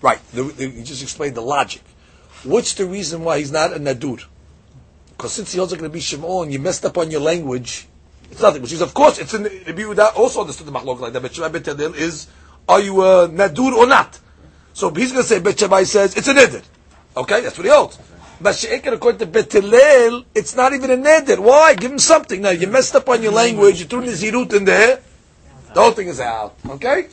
[0.00, 0.18] right.
[0.32, 1.82] The, the, you just explained the logic.
[2.44, 4.24] What's the reason why he's not a Nadur?
[5.10, 7.86] Because since he also going to be Shimon, you messed up on your language.
[8.30, 8.62] It's nothing.
[8.62, 11.20] Which is, of course, it's in Rabbi Yehuda also understood the machlok like that.
[11.20, 12.28] Bet Shammai Bet Hillel is,
[12.66, 14.18] are you a nadur or not?
[14.72, 16.62] So he's going to say Bet says it's a neder.
[17.18, 17.98] Okay, that's what he holds.
[18.40, 21.38] But Sheikh, according to Bet Hillel, it's not even a neder.
[21.38, 21.74] Why?
[21.74, 22.40] Give him something.
[22.40, 23.80] Now you messed up on your language.
[23.80, 25.00] You threw nizirut in there.
[25.74, 26.54] The whole thing is out.
[26.66, 27.08] Okay.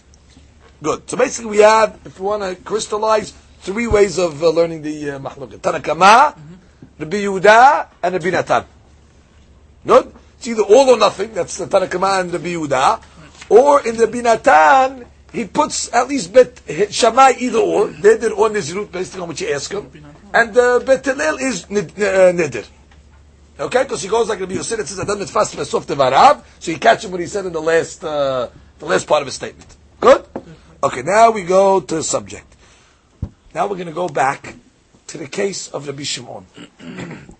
[0.83, 1.09] Good.
[1.09, 5.11] So basically, we have, if you want to crystallize, three ways of uh, learning the
[5.11, 5.57] uh, machlok.
[5.57, 6.37] Tanakama.
[6.97, 8.63] Rabbi Yehuda and Rabbi Natan.
[9.85, 10.13] Good?
[10.37, 13.01] It's either all or nothing, that's the Tanakama and Rabbi Yehuda,
[13.49, 16.61] or in Rabbi Natan, he puts at least Bet
[16.91, 19.91] Shammai either or, Neder or Nizrut, based on what you ask him,
[20.33, 22.65] and uh, Bet Hillel is uh, Neder.
[23.57, 26.77] Okay, because he goes like Rabbi Yosef, it says, Adam fast Mesof Tevarav, so you
[26.77, 29.73] catch him what he said in the last, uh, the last part of his statement.
[30.01, 30.25] Good?
[30.83, 32.53] Okay, now we go to the subject.
[33.53, 34.55] Now we're going to go back
[35.07, 36.45] to the case of Rabbi Shimon.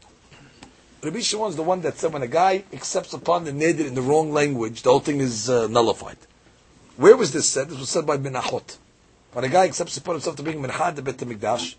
[1.03, 3.93] Rabbi Shimon is the one that said when a guy accepts upon the neder in
[3.93, 6.17] the wrong language, the whole thing is uh, nullified.
[6.97, 7.69] Where was this said?
[7.69, 8.77] This was said by Menachot.
[9.33, 11.75] When a guy accepts upon himself to bring Minchad to Bet Mikdash,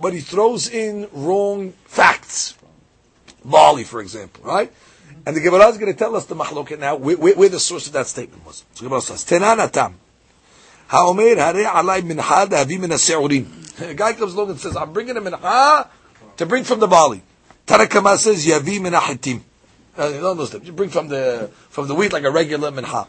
[0.00, 2.56] but he throws in wrong facts.
[3.44, 4.72] Bali, for example, right?
[5.26, 7.60] And the Gemara is going to tell us the machloket now, where, where, where, the
[7.60, 8.64] source of that statement was.
[8.74, 9.94] So Gemara says, Tenanatam.
[10.88, 15.20] Ha'omer hare alay minchad avi min a guy comes along and says, I'm bringing a
[15.20, 15.88] mincha
[16.38, 17.22] to bring from the Bali.
[17.66, 19.42] Tarakama says, Yavi minachitim.
[19.96, 23.06] Uh, no, bring from the, from the wheat like a regular mincha.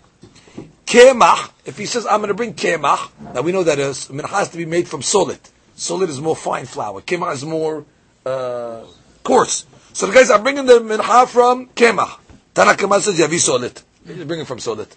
[0.91, 4.27] Kemach, if he says, I'm going to bring kemach, now we know that a mincha
[4.27, 5.39] has to be made from solid.
[5.73, 6.99] Solid is more fine flour.
[6.99, 7.85] Kemach is more,
[8.25, 8.83] uh,
[9.23, 9.65] coarse.
[9.93, 12.19] So the guys are bringing the mincha from kemach.
[12.53, 13.81] Tarakama says, Yavi solid.
[14.05, 14.89] He's bringing from solid.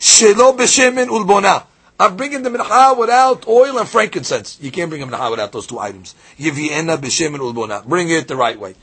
[0.00, 1.64] Shelo b'shemen ulbona.
[2.00, 4.58] I'm bringing the mincha without oil and frankincense.
[4.62, 6.14] You can't bring a mincha without those two items.
[6.38, 7.84] Yiviena b'shem and ulbona.
[7.84, 8.76] Bring it the right way.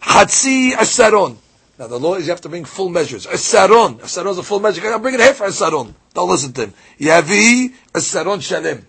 [0.00, 1.36] Hatzi asaron.
[1.79, 3.27] Now the law is you have to bring full measures.
[3.27, 3.99] Asaron.
[3.99, 4.81] Asaron is a full measure.
[4.87, 5.93] I'm bringing half asaron.
[6.13, 6.73] Don't listen to him.
[6.99, 8.85] Yavi asaron shalem.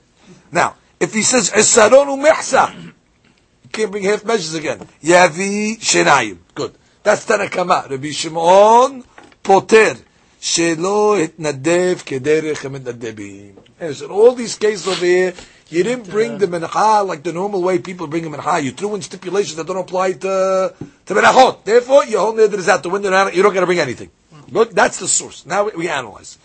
[0.52, 4.78] Now, if he says asaron umehsa, you can't bring half measures again.
[5.02, 6.38] Yavi shenayim.
[6.54, 6.74] Good.
[7.02, 7.90] That's Tanakama.
[7.90, 9.04] Rabbi Shimon
[9.42, 9.96] poter.
[10.40, 13.54] Shelo התנדב כדרך המתנדבים.
[13.80, 15.34] And so in all these cases over here,
[15.68, 18.62] you didn't bring the mincha like the normal way people bring a mincha.
[18.62, 20.74] You threw in stipulations that don't apply to
[21.13, 21.63] to minchot.
[21.63, 23.09] Therefore, your whole neder is out the window.
[23.29, 24.09] You don't got to bring anything.
[24.49, 25.45] Look, that's the source.
[25.45, 26.37] Now we, we analyze.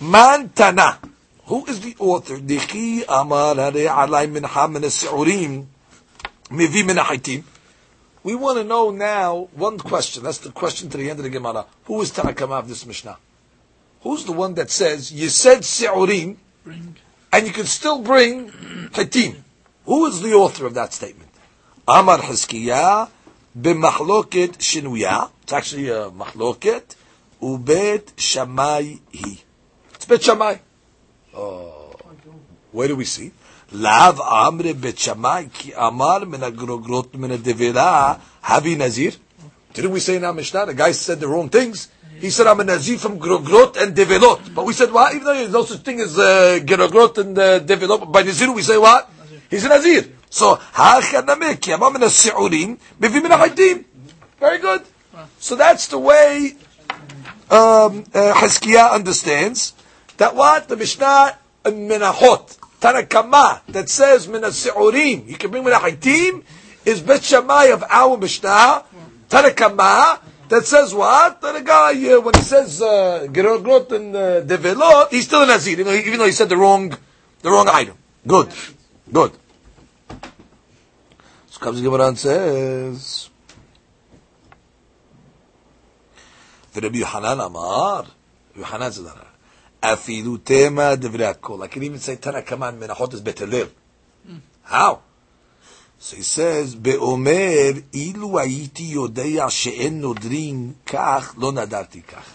[0.00, 0.98] Man Tana.
[1.46, 2.38] Who is the author?
[2.38, 4.44] Dichi Amar Alay Min
[6.50, 7.44] Mivi Minachitim.
[8.22, 10.22] We want to know now one question.
[10.22, 11.66] That's the question to the end of the Gemara.
[11.84, 13.18] Who is Tanakama of this Mishnah?
[14.00, 18.48] Who's the one that says you said Se'urim and you can still bring
[18.92, 19.36] Hitim?
[19.84, 21.30] Who is the author of that statement?
[21.86, 23.10] Amar Hiskiyah
[23.58, 25.30] b'machloket shinuya.
[25.42, 26.96] It's actually a machloket.
[27.42, 29.38] Ubet shamay hi.
[29.94, 30.58] It's bet shamay.
[31.34, 31.94] Oh.
[32.72, 33.32] Where do we see?
[33.72, 39.12] Lav amre bet shamay ki amar min agrogrot min devela havi nazir.
[39.74, 40.66] Didn't we say in our Mishnah?
[40.66, 41.88] The guy said the wrong things.
[42.20, 44.54] He said, I'm a Nazir from Grogrot and Develot.
[44.54, 45.12] But we said, what?
[45.12, 48.62] Even though there's no such thing as uh, Grogrot and uh, Develot, by Nazir we
[48.62, 49.10] say what?
[49.50, 50.04] He's a Nazir.
[50.34, 53.84] So, ha'achanameki, amam min ha'si'urim, bivim min.
[54.40, 54.82] Very good.
[55.38, 56.56] So that's the way
[57.52, 59.74] um, uh, understands
[60.16, 60.66] that what?
[60.66, 66.42] The Mishnah Menachot, Tanakama, that says min ha'si'urim, you can bring min ha'chaitim,
[66.84, 68.82] is Bet Shammai of our Mishnah,
[69.30, 70.18] Tanakama,
[70.48, 71.40] that says what?
[71.42, 75.78] That a guy, uh, when he says uh, and uh, Develot, he's still a Nazir,
[75.78, 76.92] even though he said the wrong,
[77.42, 77.94] the wrong item.
[78.26, 78.52] Good.
[79.12, 79.30] Good.
[81.54, 83.30] So comes the Gemara and says,
[86.72, 88.06] the Rabbi Yohanan Amar,
[88.56, 89.06] Yohanan says,
[89.80, 91.62] afilu tema devrakol.
[91.62, 94.40] I can even say "Tana Kaman menachot is better Bet Hillel.
[94.64, 95.02] How?
[95.96, 102.26] So he says, באומר, Ilu הייתי יודע שאין נודרים Kach Lo Nadarti Kach."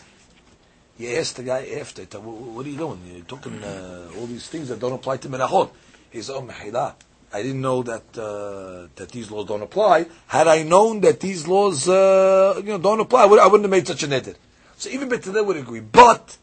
[0.97, 3.01] He asked the guy after, what are you doing?
[3.13, 5.71] You're talking uh, all these things that don't apply to menachot.
[6.09, 6.93] He's, oh, מחילה.
[7.31, 10.07] I didn't know that uh, that these laws don't apply.
[10.27, 13.69] Had I known that these laws uh, you know don't apply, I, would, not have
[13.69, 14.35] made such a neder.
[14.77, 15.81] So even Bet Hillel would agree.
[15.81, 16.37] But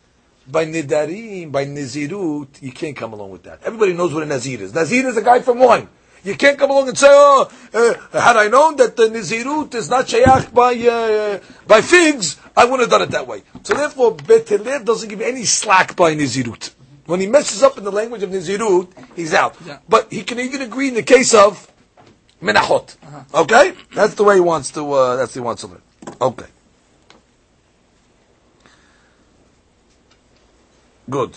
[0.46, 3.60] by nidarim, by nizirut, you can't come along with that.
[3.64, 4.72] Everybody knows what a nazir is.
[4.72, 5.88] Nazir is a guy from wine.
[6.26, 9.88] You can't come along and say, oh, uh, had I known that the Nizirut is
[9.88, 13.44] not Shayach by, uh, by figs, I wouldn't have done it that way.
[13.62, 16.72] So therefore, Bet Hillel doesn't give any slack by Nizirut.
[17.06, 19.56] When he messes up in the language of Nizirut, he's out.
[19.64, 19.78] Yeah.
[19.88, 21.70] But he can even agree in the case of
[22.42, 22.96] Menachot.
[23.02, 23.42] Uh-huh.
[23.42, 23.74] Okay?
[23.94, 25.82] That's the way he wants to, uh, that's he wants to learn.
[26.20, 26.46] Okay.
[31.08, 31.36] Good.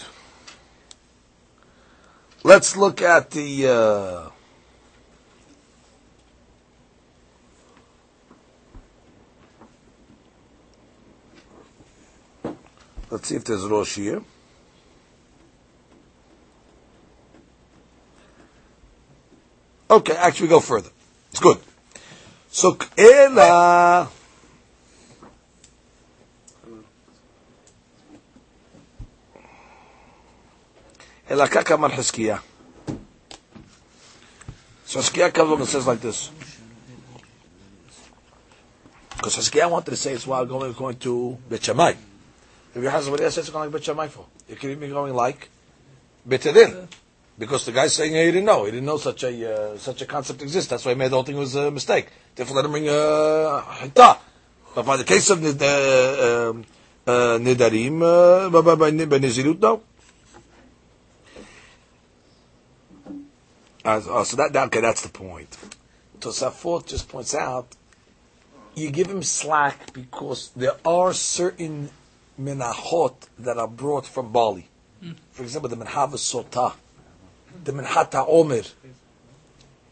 [2.43, 4.29] Let's look at the, uh,
[13.11, 14.21] Let's see if there's Rosh here.
[19.89, 20.89] Okay, actually, go further.
[21.31, 21.57] It's good.
[22.51, 24.09] So, Ela.
[31.29, 32.41] Ela Kakamar Hiskiya.
[34.85, 36.31] So Hiskiya comes along and says like this.
[39.15, 41.93] Because Hiskiya wanted to say it's while going, going to Bet Shammai.
[42.73, 45.13] If you have somebody else that's going like Bet for, you can even be going
[45.13, 45.49] like
[46.25, 46.41] Bet
[47.39, 48.65] Because the guy's saying he didn't know.
[48.65, 50.69] He didn't know such a uh, such a concept exists.
[50.69, 52.07] That's why he made the whole thing was a mistake.
[52.35, 54.17] Therefore, let him bring a uh.
[54.75, 56.65] But by the case of uh, um,
[57.07, 59.81] uh, nidarim, uh, by, by, by nizirut, no.
[63.85, 65.57] Uh, oh, so that, that okay, that's the point.
[66.19, 67.73] Tosafot just points out
[68.75, 71.89] you give him slack because there are certain
[72.39, 74.67] menachot that are brought from Bali.
[75.03, 75.15] Mm.
[75.31, 76.73] For example, the menhava sota,
[77.63, 78.63] the menhata omer.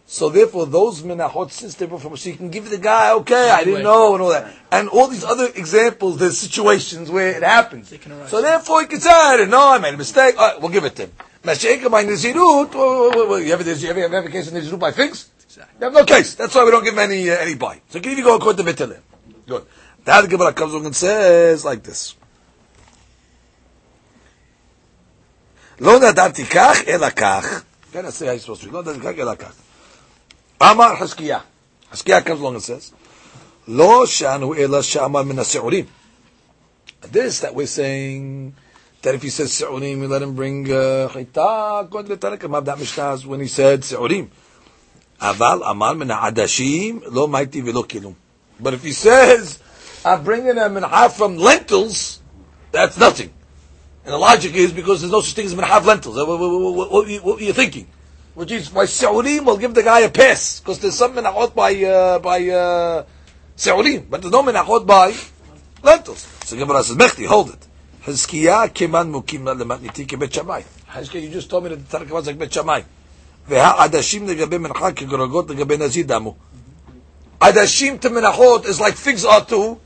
[0.09, 3.49] So therefore, those menachot, since they brought from, so you can give the guy, okay,
[3.49, 4.53] I didn't know, and all that.
[4.71, 7.93] And all these other examples, there's situations where it happens.
[8.27, 10.71] So therefore, he can say, I didn't know, I made a mistake, all right, we'll
[10.71, 11.11] give it to him.
[11.43, 15.29] Masha'ika by Nizirut, you have, a, you have, a, case of Nizirut by figs?
[15.57, 16.35] You have no case.
[16.35, 17.81] That's why we don't give any, uh, any buy.
[17.89, 19.01] So can you go according to Vitilim?
[19.45, 19.65] Good.
[20.05, 22.15] That Gemara comes along and says like this.
[25.80, 27.62] לא נדרתי כך, אלא כך.
[27.92, 28.72] כן, I say how you're supposed to be.
[28.72, 29.52] לא נדרתי כך, אלא כך.
[30.62, 31.38] אמר חזקיה.
[31.92, 32.92] חזקיה comes along and says,
[33.68, 35.84] לא שענו אלא שאמר מן השעורים.
[37.02, 38.54] This that we're saying,
[39.02, 40.66] that if he says שעורים, we let him bring
[41.08, 44.26] חיטה, according לתנא כמה that משנה when he said שעורים.
[45.20, 48.14] אבל אמר מן העדשים, לא מייתי ולא כלום.
[48.62, 49.58] But if he says,
[50.04, 52.20] I'm bringing a minha from lentils,
[52.70, 53.30] that's nothing.
[54.06, 56.16] And the logic is because there's no such thing as minhav lentils.
[56.16, 57.86] What, what, what, what, what, are you thinking?
[58.34, 61.74] Which is by Saurim will give the guy a pass because there's some minachot by
[61.84, 63.04] uh, by uh,
[64.10, 65.14] but there's no minachot by
[65.82, 66.26] lentils.
[66.44, 67.66] So Gemara says, "Mechti, hold it."
[68.04, 70.64] Hizkiya keman mukim lematniti kebet shamai.
[70.88, 72.84] Hizkiya, you just told me that the Tanakh was like bet shamai.
[73.48, 76.34] והעדשים לגבי מנחה כגרוגות לגבי נזיר דמו.
[77.42, 79.78] Adashim to Menachot is like figs are to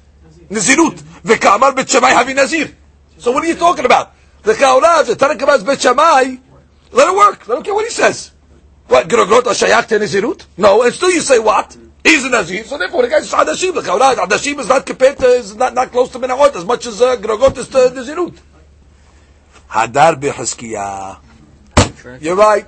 [0.51, 1.01] Nazirut.
[1.25, 2.77] V'ka'amar Bet Shammai havi Nazir.
[3.22, 4.16] So what are you talking about?
[4.42, 6.38] The Kaula, the Tanakh is Bet Shammai,
[6.92, 7.44] let it work.
[7.44, 8.32] I don't care what he says.
[8.88, 10.48] What, Shayak to Nazirut?
[10.58, 11.78] No, and still you say what?
[12.04, 13.76] He's a Nazir, so therefore the guy's Adashim.
[13.76, 16.88] The Kaula, Adashim is not compared to, is not, not close to Menachot as much
[16.88, 18.36] as uh, Grogrot is to Nazirut.
[19.70, 21.20] Hadar b'Hiskiyah.
[22.24, 22.66] You're right.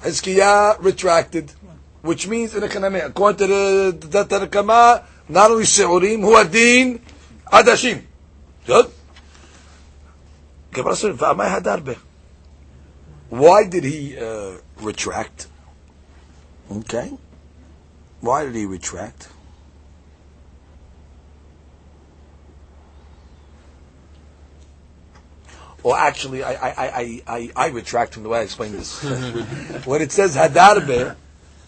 [0.00, 1.52] Hiskiyah retracted,
[2.00, 7.02] which means in the Kaname, according to the, Kama, not only Seurim, who are Din,
[7.52, 8.02] Adashim.
[8.66, 8.86] Good?
[8.86, 10.59] Gemara said, "V'amay hadar be."
[13.28, 15.46] Why did he uh, retract?
[16.70, 17.12] Okay.
[18.20, 19.28] Why did he retract?
[25.82, 29.02] Or actually, I, I, I, I, I retract from the way I explained this.
[29.86, 31.16] when it says hadarbe,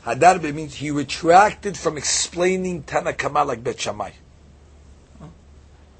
[0.05, 4.11] hadarbe means he retracted from explaining Tanakama like Bet Shammai.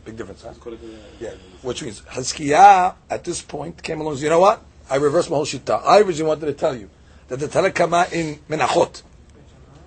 [0.05, 0.53] Big difference, huh?
[1.21, 1.31] Yeah.
[1.63, 4.63] Which means Hizkiah at this point came along and said, you know what?
[4.91, 5.81] I reversed my whole shita.
[5.85, 6.91] I originally wanted to tell you
[7.29, 9.03] that the Tanakama in Menachot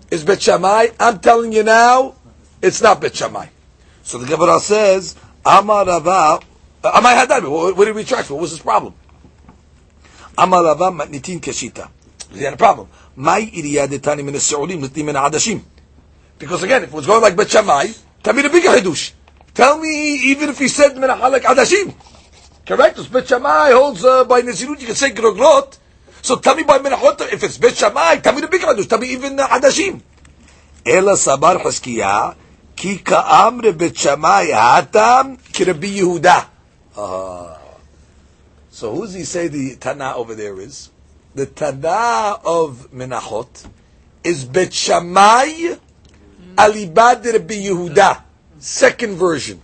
[0.10, 0.88] is Bet Shammai.
[1.00, 2.16] I'm telling you now,
[2.62, 3.48] it's not Bet Shammai.
[4.04, 6.40] So the Gemara says, Amar Rava,
[6.84, 8.36] uh, Amar Hadar, what, what did we retract for?
[8.36, 8.94] What was his problem?
[10.38, 11.90] Amar Rava matnitin keshita.
[12.32, 12.88] He had a problem.
[13.16, 15.62] My iriya detani min as-Saudim litni min.
[16.40, 17.88] Because again, if it was going like Bet Shammai,
[18.24, 19.12] tell me the bigger hidush.
[19.56, 21.96] Tell me, even if he said min adashim.
[22.66, 22.96] Correct?
[22.96, 25.78] Because Bet Shammai holds uh, by Nezirut, you can say Groglot.
[26.22, 28.90] So tell me by Menachot, if it's Bet Shammai, tell me the bigger hidush.
[28.90, 30.02] Tell me even uh, adashim.
[30.86, 32.36] Ela sabar Hiskiyah,
[32.76, 36.48] ki ka'amre Bet Shammai hatam kirabi Yehuda.
[36.98, 37.58] Ah.
[38.72, 40.90] So who does he say the Tana over there is?
[41.34, 43.68] The Tana of Menachot
[44.24, 45.78] is Bet Shammai
[46.58, 48.25] alibad Rabbi Yehuda.
[48.66, 49.62] Second version.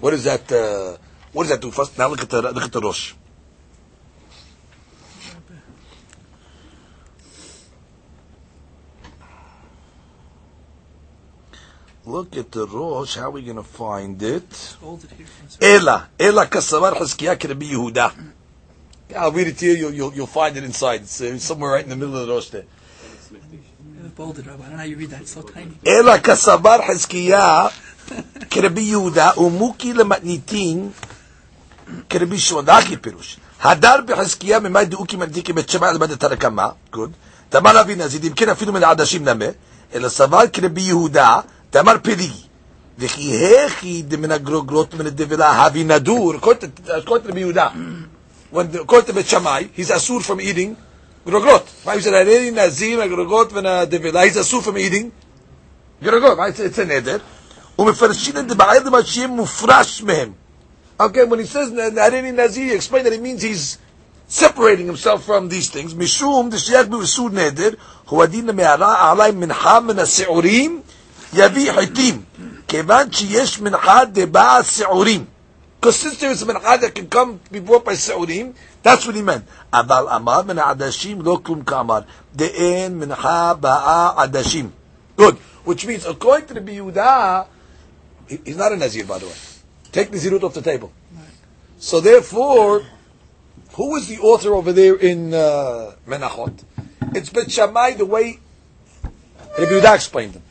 [0.00, 0.50] What does that?
[0.50, 0.98] Uh,
[1.32, 1.70] what does that do?
[1.70, 3.14] First, now look at the look at the Rosh.
[12.04, 13.14] Look at the Rosh.
[13.14, 14.76] How are we going to find it?
[14.80, 15.26] Hold it here.
[15.60, 18.32] Ela, Ela kasavar Hiskiyah Rabbi Yehuda.
[19.16, 19.74] I'll read it to you.
[19.74, 21.02] You'll, you'll, you'll find it inside.
[21.02, 22.64] It's uh, somewhere right in the middle of the Rosh there.
[25.87, 27.67] אלא כסבר חזקיה
[28.49, 30.89] כרבי יהודה ומוקי למתניתין
[32.09, 33.37] כרבי שמעון, כי פירוש.
[33.61, 37.11] הדר בחזקיה ממאי דאוקי מנדיקי בית שמאי על בדת הרקמה, גוד.
[37.49, 39.45] תאמר אבי נזיד, אם כן אפילו מן העדשים נמה,
[39.93, 42.31] אלא סבר כרבי יהודה, תאמר פרי.
[42.99, 47.69] וכי הכי דמן הגרוגרות מן הדבלה הבי נדור, according to רבי יהודה.
[48.53, 50.84] When the, according to בית שמאי, he's asur from eating
[51.25, 51.85] grogrot.
[51.85, 51.97] Right?
[51.97, 55.09] He said, הריני נזיר הגרוגרות מן הדבלה, he's asur from eating
[56.03, 56.59] גרוגות, right?
[56.59, 57.19] It's a neder.
[57.79, 60.31] ומפרשים את זה בערב מה שיהיה מופרש מהם.
[60.99, 63.77] Okay, when he says הריני נזיר, he explained that it means he's
[64.27, 65.95] separating himself from these things.
[65.97, 67.69] משום דשייך באיסור נדר,
[68.09, 70.81] הוא הדין למערה עלי מנחה מן השעורים,
[71.33, 72.21] יביא חיטים.
[72.67, 75.25] כיוון שיש מנחה דבעה שעורים.
[75.81, 78.53] Because since there is a mincha that can come be brought by Sa'urim,
[78.85, 79.43] that's what he meant.
[79.73, 81.99] אבל אמר מן העדשים לא כלום כאמר.
[82.35, 84.69] דאין מנחה באה עדשים.
[85.17, 85.37] Good.
[85.65, 87.45] Which means, according to the Yehuda,
[88.27, 89.33] he, he's not a Nazir, by the way.
[89.91, 90.91] Take Nazirut off the table.
[91.77, 92.83] So therefore,
[93.73, 96.63] who is the author over there in uh, Menachot?
[97.13, 98.39] It's Bet Shammai the way
[99.57, 100.43] Rabbi Yehuda explained him.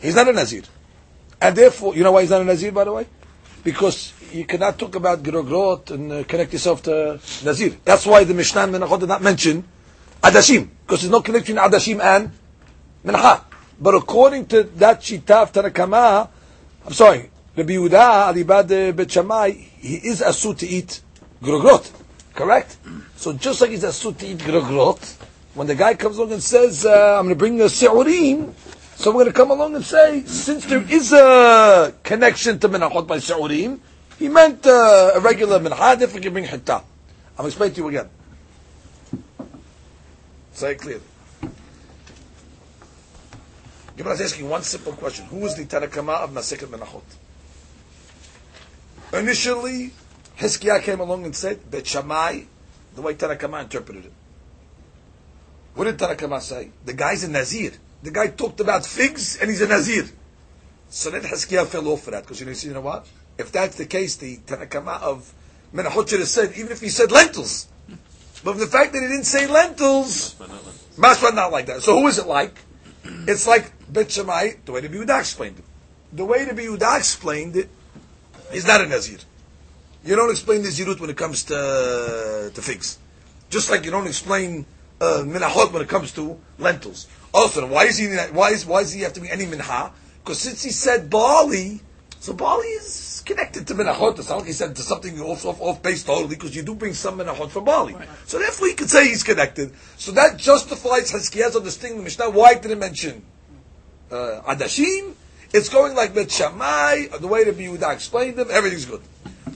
[0.00, 0.62] He's not a Nazir.
[1.40, 3.06] And therefore, you know why he's not a Nazir, by the way?
[3.67, 7.75] Because you cannot talk about Grogrot and uh, connect yourself to Nazir.
[7.83, 9.65] That's why the Mishnah and Menachot did not mention
[10.23, 10.69] Adashim.
[10.85, 12.31] Because there's no connection Adashim and
[13.03, 13.43] Menachah.
[13.77, 16.29] But according to that Shita Tanakama,
[16.85, 21.01] I'm sorry, Rabbi Yehuda, Alibad Bet Shammai, he is asur to eat
[21.43, 21.91] Grogrot.
[22.35, 22.77] Correct?
[23.17, 25.17] So just like he's asur to eat Grogrot,
[25.55, 28.53] when the guy comes along and says, uh, I'm going to bring the Se'urim,
[28.97, 33.05] so we're going to come along and say, since there is a connection to Menachot
[33.05, 33.79] by Se'urim,
[34.17, 36.83] he meant uh, a regular Menachah, if we can bring Hittah.
[37.37, 38.09] I'll explain to you again.
[40.53, 41.03] Say it clearly.
[43.95, 45.27] Gemara is asking one simple question.
[45.27, 47.03] Who is the Tanakama of Masechet Menachot?
[49.13, 49.91] Initially,
[50.39, 52.41] Hiskiah came along and said, Bet Shammai,
[52.95, 54.13] the way Tanakama interpreted it.
[55.75, 56.71] What did Tanakama say?
[56.83, 57.73] The guy's a Nazir.
[58.03, 60.05] The guy talked about figs and he's a Nazir.
[60.89, 63.07] So then Hiskiah fell off for that because you know, you know what?
[63.37, 65.33] If that's the case, the Tanakama of
[65.73, 67.67] Menachot should have said, even if he said lentils.
[68.43, 70.35] But the fact that he didn't say lentils,
[70.95, 71.81] Mashma not like that.
[71.81, 72.55] So who is it like?
[73.03, 75.65] It's like Bet Shammai, the way the Yehuda explained it.
[76.13, 77.69] The way the Yehuda explained it
[78.53, 79.19] is not a Nazir.
[80.03, 82.97] You don't explain the Zirut when it comes to, to figs.
[83.49, 84.65] Just like you don't explain
[85.01, 87.07] uh, minahot when it comes to lentils.
[87.33, 89.91] Also, why is he why is why does he have to be any minha?
[90.23, 91.81] Because since he said barley,
[92.19, 94.17] so barley is connected to minahot.
[94.17, 96.75] It's not like he said to something off off, off base totally because you do
[96.75, 97.93] bring some minahot from barley.
[97.93, 98.07] Right.
[98.25, 99.73] So therefore, you could say he's connected.
[99.97, 102.29] So that justifies Hizkiah's understanding the Mishnah.
[102.31, 103.23] Why did it mention
[104.11, 105.13] uh, adashim?
[105.53, 108.49] It's going like Bet Shammai, the way the Yehuda explained them.
[108.51, 109.01] Everything's good.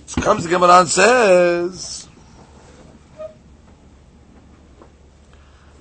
[0.06, 2.08] So comes the Gemara and says.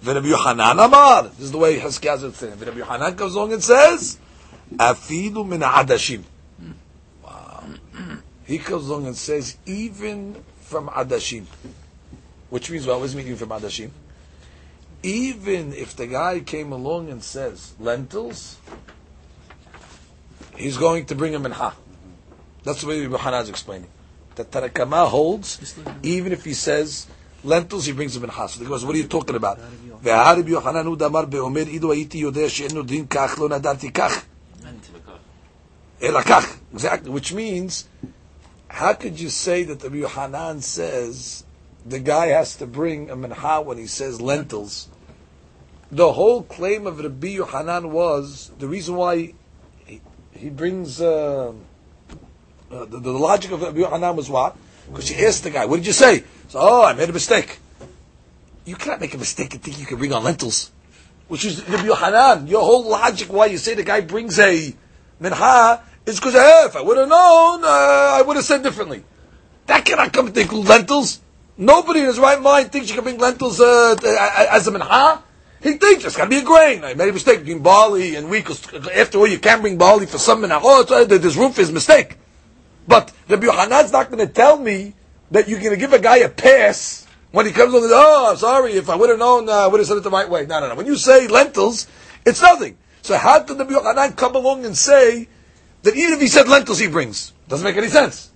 [0.03, 1.25] Rabbi Yohanan Amar.
[1.25, 2.59] This is the way Hiskiaz is saying.
[2.59, 4.19] Rabbi Yohanan comes along and says,
[4.75, 6.23] Afidu min adashim.
[7.23, 7.65] Wow.
[8.45, 11.45] He comes along and says, even from adashim.
[12.49, 13.91] Which means, well, what does it mean from adashim?
[15.03, 18.59] Even if the guy came along and says lentils,
[20.57, 21.75] he's going to bring a minha.
[22.65, 23.89] That's the way Rabbi Yohanan is explaining.
[24.37, 27.07] That Tanakama holds, even if he says
[27.44, 28.58] lentils, he brings them in chas.
[28.58, 29.60] Because what are you talking about?
[30.04, 34.26] והרבי יוחנן הוא דאמר ואומר, אילו הייתי יודע שאין דין כך, לא נדרתי כך.
[36.02, 36.58] אלא כך.
[36.74, 37.10] Exactly.
[37.10, 37.86] Which means,
[38.68, 41.44] how could you say that the Yohanan says
[41.86, 44.90] the guy has to bring a minha when he says lentils?
[45.92, 49.34] The whole claim of Rabbi Yohanan was the reason why
[49.86, 50.02] he,
[50.34, 51.54] he brings uh,
[52.72, 54.58] uh, the, the, logic of Rabbi Yohanan was what?
[54.91, 57.59] because she asked the guy, "What did you say?" So, oh, I made a mistake.
[58.65, 60.71] You cannot make a mistake and think you can bring on lentils.
[61.29, 62.47] Which is Rabbi Yohanan.
[62.49, 64.75] Your whole logic why you say the guy brings a
[65.21, 67.69] minha is because hey, if I would have known, uh,
[68.19, 69.05] I would have said differently.
[69.67, 71.21] That cannot come to include lentils.
[71.57, 73.97] Nobody in his right mind thinks you can bring lentils uh,
[74.51, 75.23] as a minha.
[75.63, 76.83] He thinks it's got to be a grain.
[76.85, 78.49] I made a mistake between barley and wheat.
[78.49, 80.59] After all, you can't bring barley for some minha.
[80.63, 82.17] Oh, uh, this roof is mistake.
[82.91, 84.95] But Rabbi Yohanan's not going to tell me
[85.31, 87.89] that you're going to give a guy a pass when he comes along.
[87.93, 88.73] Oh, I'm sorry.
[88.73, 90.45] If I would have known, uh, I would have said it the right way.
[90.45, 90.75] No, no, no.
[90.75, 91.87] When you say lentils,
[92.27, 92.77] it's nothing.
[93.03, 95.29] So how did Rabbi Yochanan come along and say
[95.85, 97.33] that even if he said lentils, he brings?
[97.47, 98.33] Doesn't make any sense.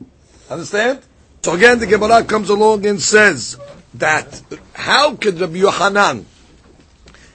[0.48, 1.00] Understand?
[1.42, 3.58] So again, the Gemara comes along and says
[3.94, 4.40] that
[4.72, 6.26] how could Rabbi Yochanan,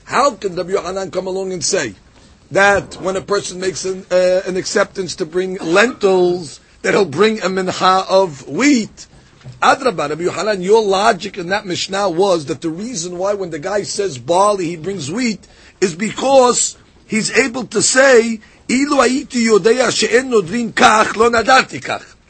[0.05, 1.95] how can Rabbi Yochanan come along and say
[2.51, 7.42] that when a person makes an, uh, an acceptance to bring lentils, that he'll bring
[7.42, 9.08] a minha of wheat.
[9.62, 13.60] Adrabah, Rabbi Yohanan, your logic in that Mishnah was that the reason why when the
[13.60, 15.48] guy says barley, he brings wheat,
[15.82, 16.78] is because
[17.08, 18.40] he's able to say.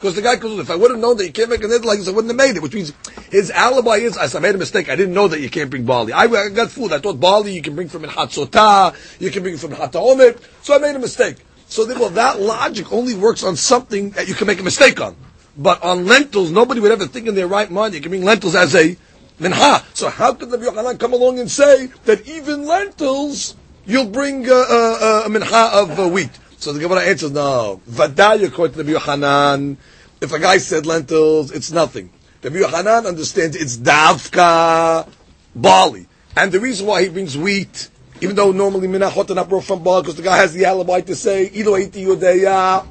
[0.00, 1.84] Because the guy goes, if I would have known that you can't make a nid
[1.84, 2.62] like this, I wouldn't have made it.
[2.62, 2.94] Which means
[3.30, 4.88] his alibi is, I made a mistake.
[4.88, 6.14] I didn't know that you can't bring barley.
[6.14, 6.94] I, I got fooled.
[6.94, 10.40] I thought barley you can bring from in Hatzotah, you can bring from Hataomer.
[10.62, 11.36] So I made a mistake.
[11.70, 15.14] So well, that logic only works on something that you can make a mistake on.
[15.56, 18.56] But on lentils, nobody would ever think in their right mind you can bring lentils
[18.56, 18.96] as a
[19.38, 19.84] minha.
[19.94, 23.54] So how could the Yochanan come along and say that even lentils
[23.86, 26.36] you'll bring uh, uh, a minha of uh, wheat?
[26.58, 27.80] So the Gemara answers, no.
[27.88, 29.76] Vadai according to the Yochanan,
[30.20, 32.10] if a guy said lentils, it's nothing.
[32.40, 35.08] The Yochanan understands it's davka
[35.54, 36.08] barley.
[36.36, 37.90] And the reason why he brings wheat
[38.20, 41.14] even though normally minachot not brought from Baal because the guy has the alibi to
[41.14, 42.86] say, Ilo iti yodeya,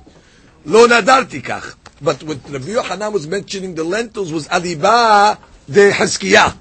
[0.65, 1.75] lo nadarti kach.
[2.01, 5.37] But what Rabbi Yohanan was mentioning, the lentils was adiba
[5.69, 6.55] de Hezkiah.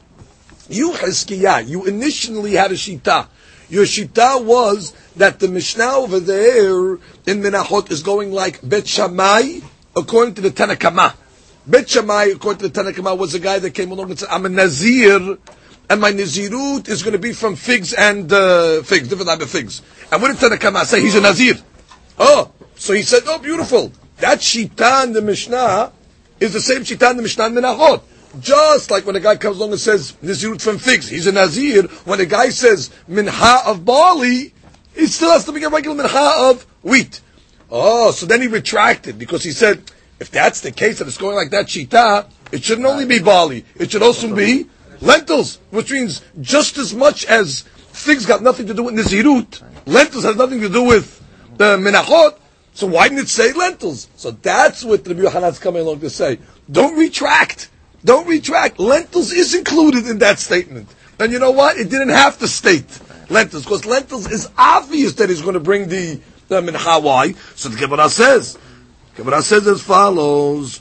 [0.68, 3.28] You Hezkiah, you initially had a shita.
[3.70, 6.94] Your shita was that the Mishnah over there
[7.26, 9.60] in Menachot is going like Bet Shammai,
[9.94, 11.14] according to the Tanakama.
[11.66, 14.46] Bet Shammai, according to the Tanakama, was a guy that came along and said, I'm
[14.46, 15.36] a Nazir,
[15.90, 19.50] and my Nazirut is going to be from figs and uh, figs, different type of
[19.50, 19.82] figs.
[20.12, 21.00] And what did Tanakama say?
[21.00, 21.54] He's a Nazir.
[22.18, 23.92] Oh, so he said, oh, beautiful.
[24.18, 25.92] That Shita in the Mishnah
[26.40, 28.02] is the same Shita in the Mishnah in the.
[28.40, 31.84] Just like when a guy comes along and says Nazirut from figs, he's a Nazir.
[32.04, 34.52] When a guy says Minha of barley,
[34.94, 37.20] he still has to be a regular Minha of wheat.
[37.70, 41.36] Oh, so then he retracted because he said, if that's the case that it's going
[41.36, 44.68] like that Shita, it shouldn't only be barley, it should also be
[45.00, 50.24] lentils, which means just as much as figs got nothing to do with Nizirut, lentils
[50.24, 51.22] has nothing to do with
[51.56, 52.38] the Menachot,
[52.74, 54.08] so why didn't it say lentils?
[54.16, 56.38] So that's what Rabbi Yohanan's coming along to say.
[56.70, 57.70] Don't retract.
[58.04, 58.78] Don't retract.
[58.78, 60.88] Lentils is included in that statement.
[61.18, 61.76] And you know what?
[61.76, 62.86] It didn't have to state
[63.28, 67.02] lentils, because lentils is obvious that he's going to bring the, the mincha.
[67.02, 67.32] Why?
[67.56, 68.56] So the Gemara says,
[69.16, 70.80] Gemara says as follows,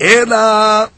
[0.00, 0.90] Ela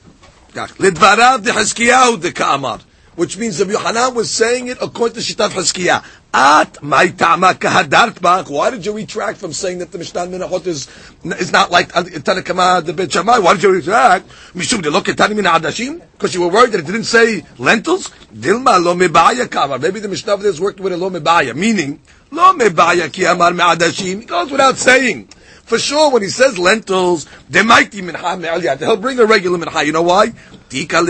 [3.16, 6.04] which means Rabbi Yohanan was saying it according to Shitat Hiskiyah.
[6.32, 8.48] At my tama kahadart.
[8.48, 10.86] Why did you retract from saying that the Mishnah Minahot is
[11.24, 13.38] is not like Tanakama the Bet Shammai?
[13.40, 14.28] Why did you retract?
[14.54, 18.10] Mishum de look at Tanim Adashim because you were worried that it didn't say lentils.
[18.32, 19.80] Dilma lo mebaya kamar.
[19.80, 24.22] Maybe the Mishnah is worked with a lo mebaya, meaning lo mebaya ki amar me'adashim.
[24.22, 25.28] It goes without saying.
[25.70, 28.76] For sure, when he says lentils, they might be mincha.
[28.80, 29.86] He'll bring a regular mincha.
[29.86, 30.30] You know why?
[30.68, 31.08] Because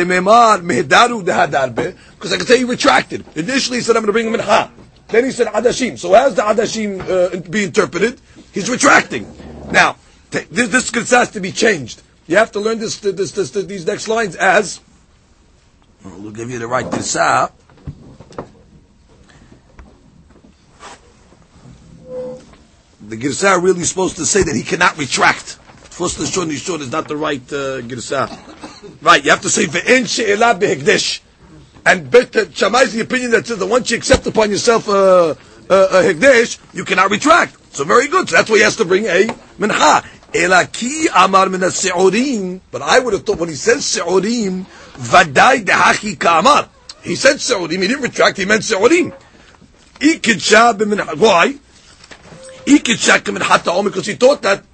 [2.31, 3.25] I can tell you retracted.
[3.39, 4.71] Initially he said, I'm going to bring a mincha.
[5.09, 5.99] Then he said adashim.
[5.99, 8.21] So as the adashim uh, be interpreted?
[8.53, 9.35] He's retracting.
[9.73, 9.97] Now,
[10.31, 12.03] t- this, this has to be changed.
[12.27, 14.83] You have to learn this, this, this, these next lines as,
[16.05, 17.51] we'll give you the right kisa.
[23.11, 25.59] The Girsah really supposed to say that he cannot retract.
[25.91, 29.03] First the Shon Yishon is not the right uh, Girsah.
[29.03, 31.21] Right, you have to say Ve'en she'ela behekdesh.
[31.85, 34.93] And Bet Shammai is the opinion that says that once you accept upon yourself a,
[34.93, 35.35] uh,
[35.69, 37.75] a, uh, a hekdesh, you cannot retract.
[37.75, 38.29] So very good.
[38.29, 39.27] So that's why he has to bring a
[39.59, 40.05] mincha.
[40.33, 42.61] Elaki amar min se'orim.
[42.71, 46.69] But I would have thought when he says se'orim, vadai dehachi kamar.
[47.03, 49.13] He said se'orim, he didn't retract, he meant se'orim.
[50.01, 51.55] Why?
[52.79, 54.64] Because he thought that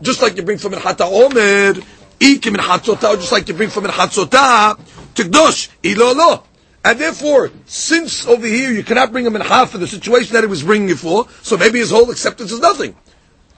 [0.00, 1.74] just like you bring from in Hata Omer,
[2.20, 4.78] Ikim in Hatzotah, just like you bring from in Hatzotah
[5.14, 6.44] to Gdosh, Ilolo.
[6.84, 10.44] And therefore, since over here you cannot bring him in half for the situation that
[10.44, 12.94] he was bringing for, so maybe his whole acceptance is nothing.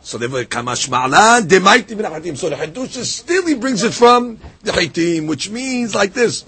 [0.02, 2.36] So therefore, Kamash Ma'alan, Demaiti min Hatim.
[2.36, 6.44] So the Hadush still he brings it from the Hatim, which means like this.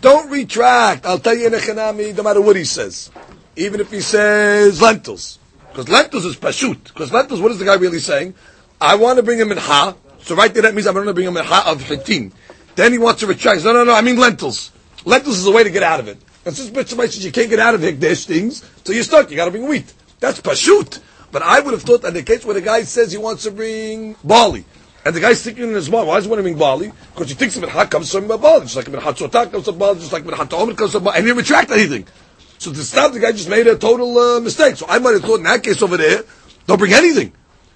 [0.00, 1.06] Don't retract.
[1.06, 3.10] I'll tell you in Echanami, no matter what he says.
[3.56, 5.38] Even if he says lentils.
[5.76, 6.84] Because lentils is pashut.
[6.84, 8.32] Because lentils, what is the guy really saying?
[8.80, 9.94] I want to bring him in ha.
[10.22, 12.32] So right there, that means I'm going to bring him in ha of hitim.
[12.76, 13.62] Then he wants to retract.
[13.62, 13.94] No, no, no.
[13.94, 14.72] I mean lentils.
[15.04, 16.16] Lentils is a way to get out of it.
[16.46, 19.30] And since Bishop says you can't get out of hikdesh things, so you're stuck.
[19.30, 19.92] You got to bring wheat.
[20.18, 20.98] That's pashut.
[21.30, 23.42] But I would have thought that in the case where the guy says he wants
[23.42, 24.64] to bring barley,
[25.04, 26.90] and the guy's thinking in his mind, why does he want to bring barley?
[27.12, 29.76] Because he thinks of it, ha comes from barley, just like in hatzotah comes from
[29.76, 32.06] barley, just like in hatzotah comes from barley, and he didn't retract anything.
[32.66, 34.74] So to stop, the guy just made a total uh, mistake.
[34.74, 36.24] So I might have thought in that case over there,
[36.66, 37.32] don't bring anything.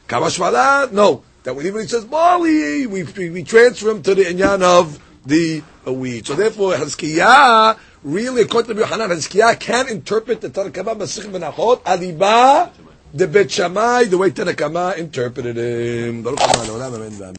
[0.09, 1.22] Kamashvala, no.
[1.45, 5.62] That when he says barley, we, we, we, transfer him to the inyan of the
[5.86, 6.24] uh.
[6.24, 12.72] So therefore, Hazkiyah, really, according to Yohanan, Hazkiyah can interpret the Tanakama Masich Menachot, Aliba,
[13.14, 16.24] the Bet Shammai, the way Tanakama interpreted him.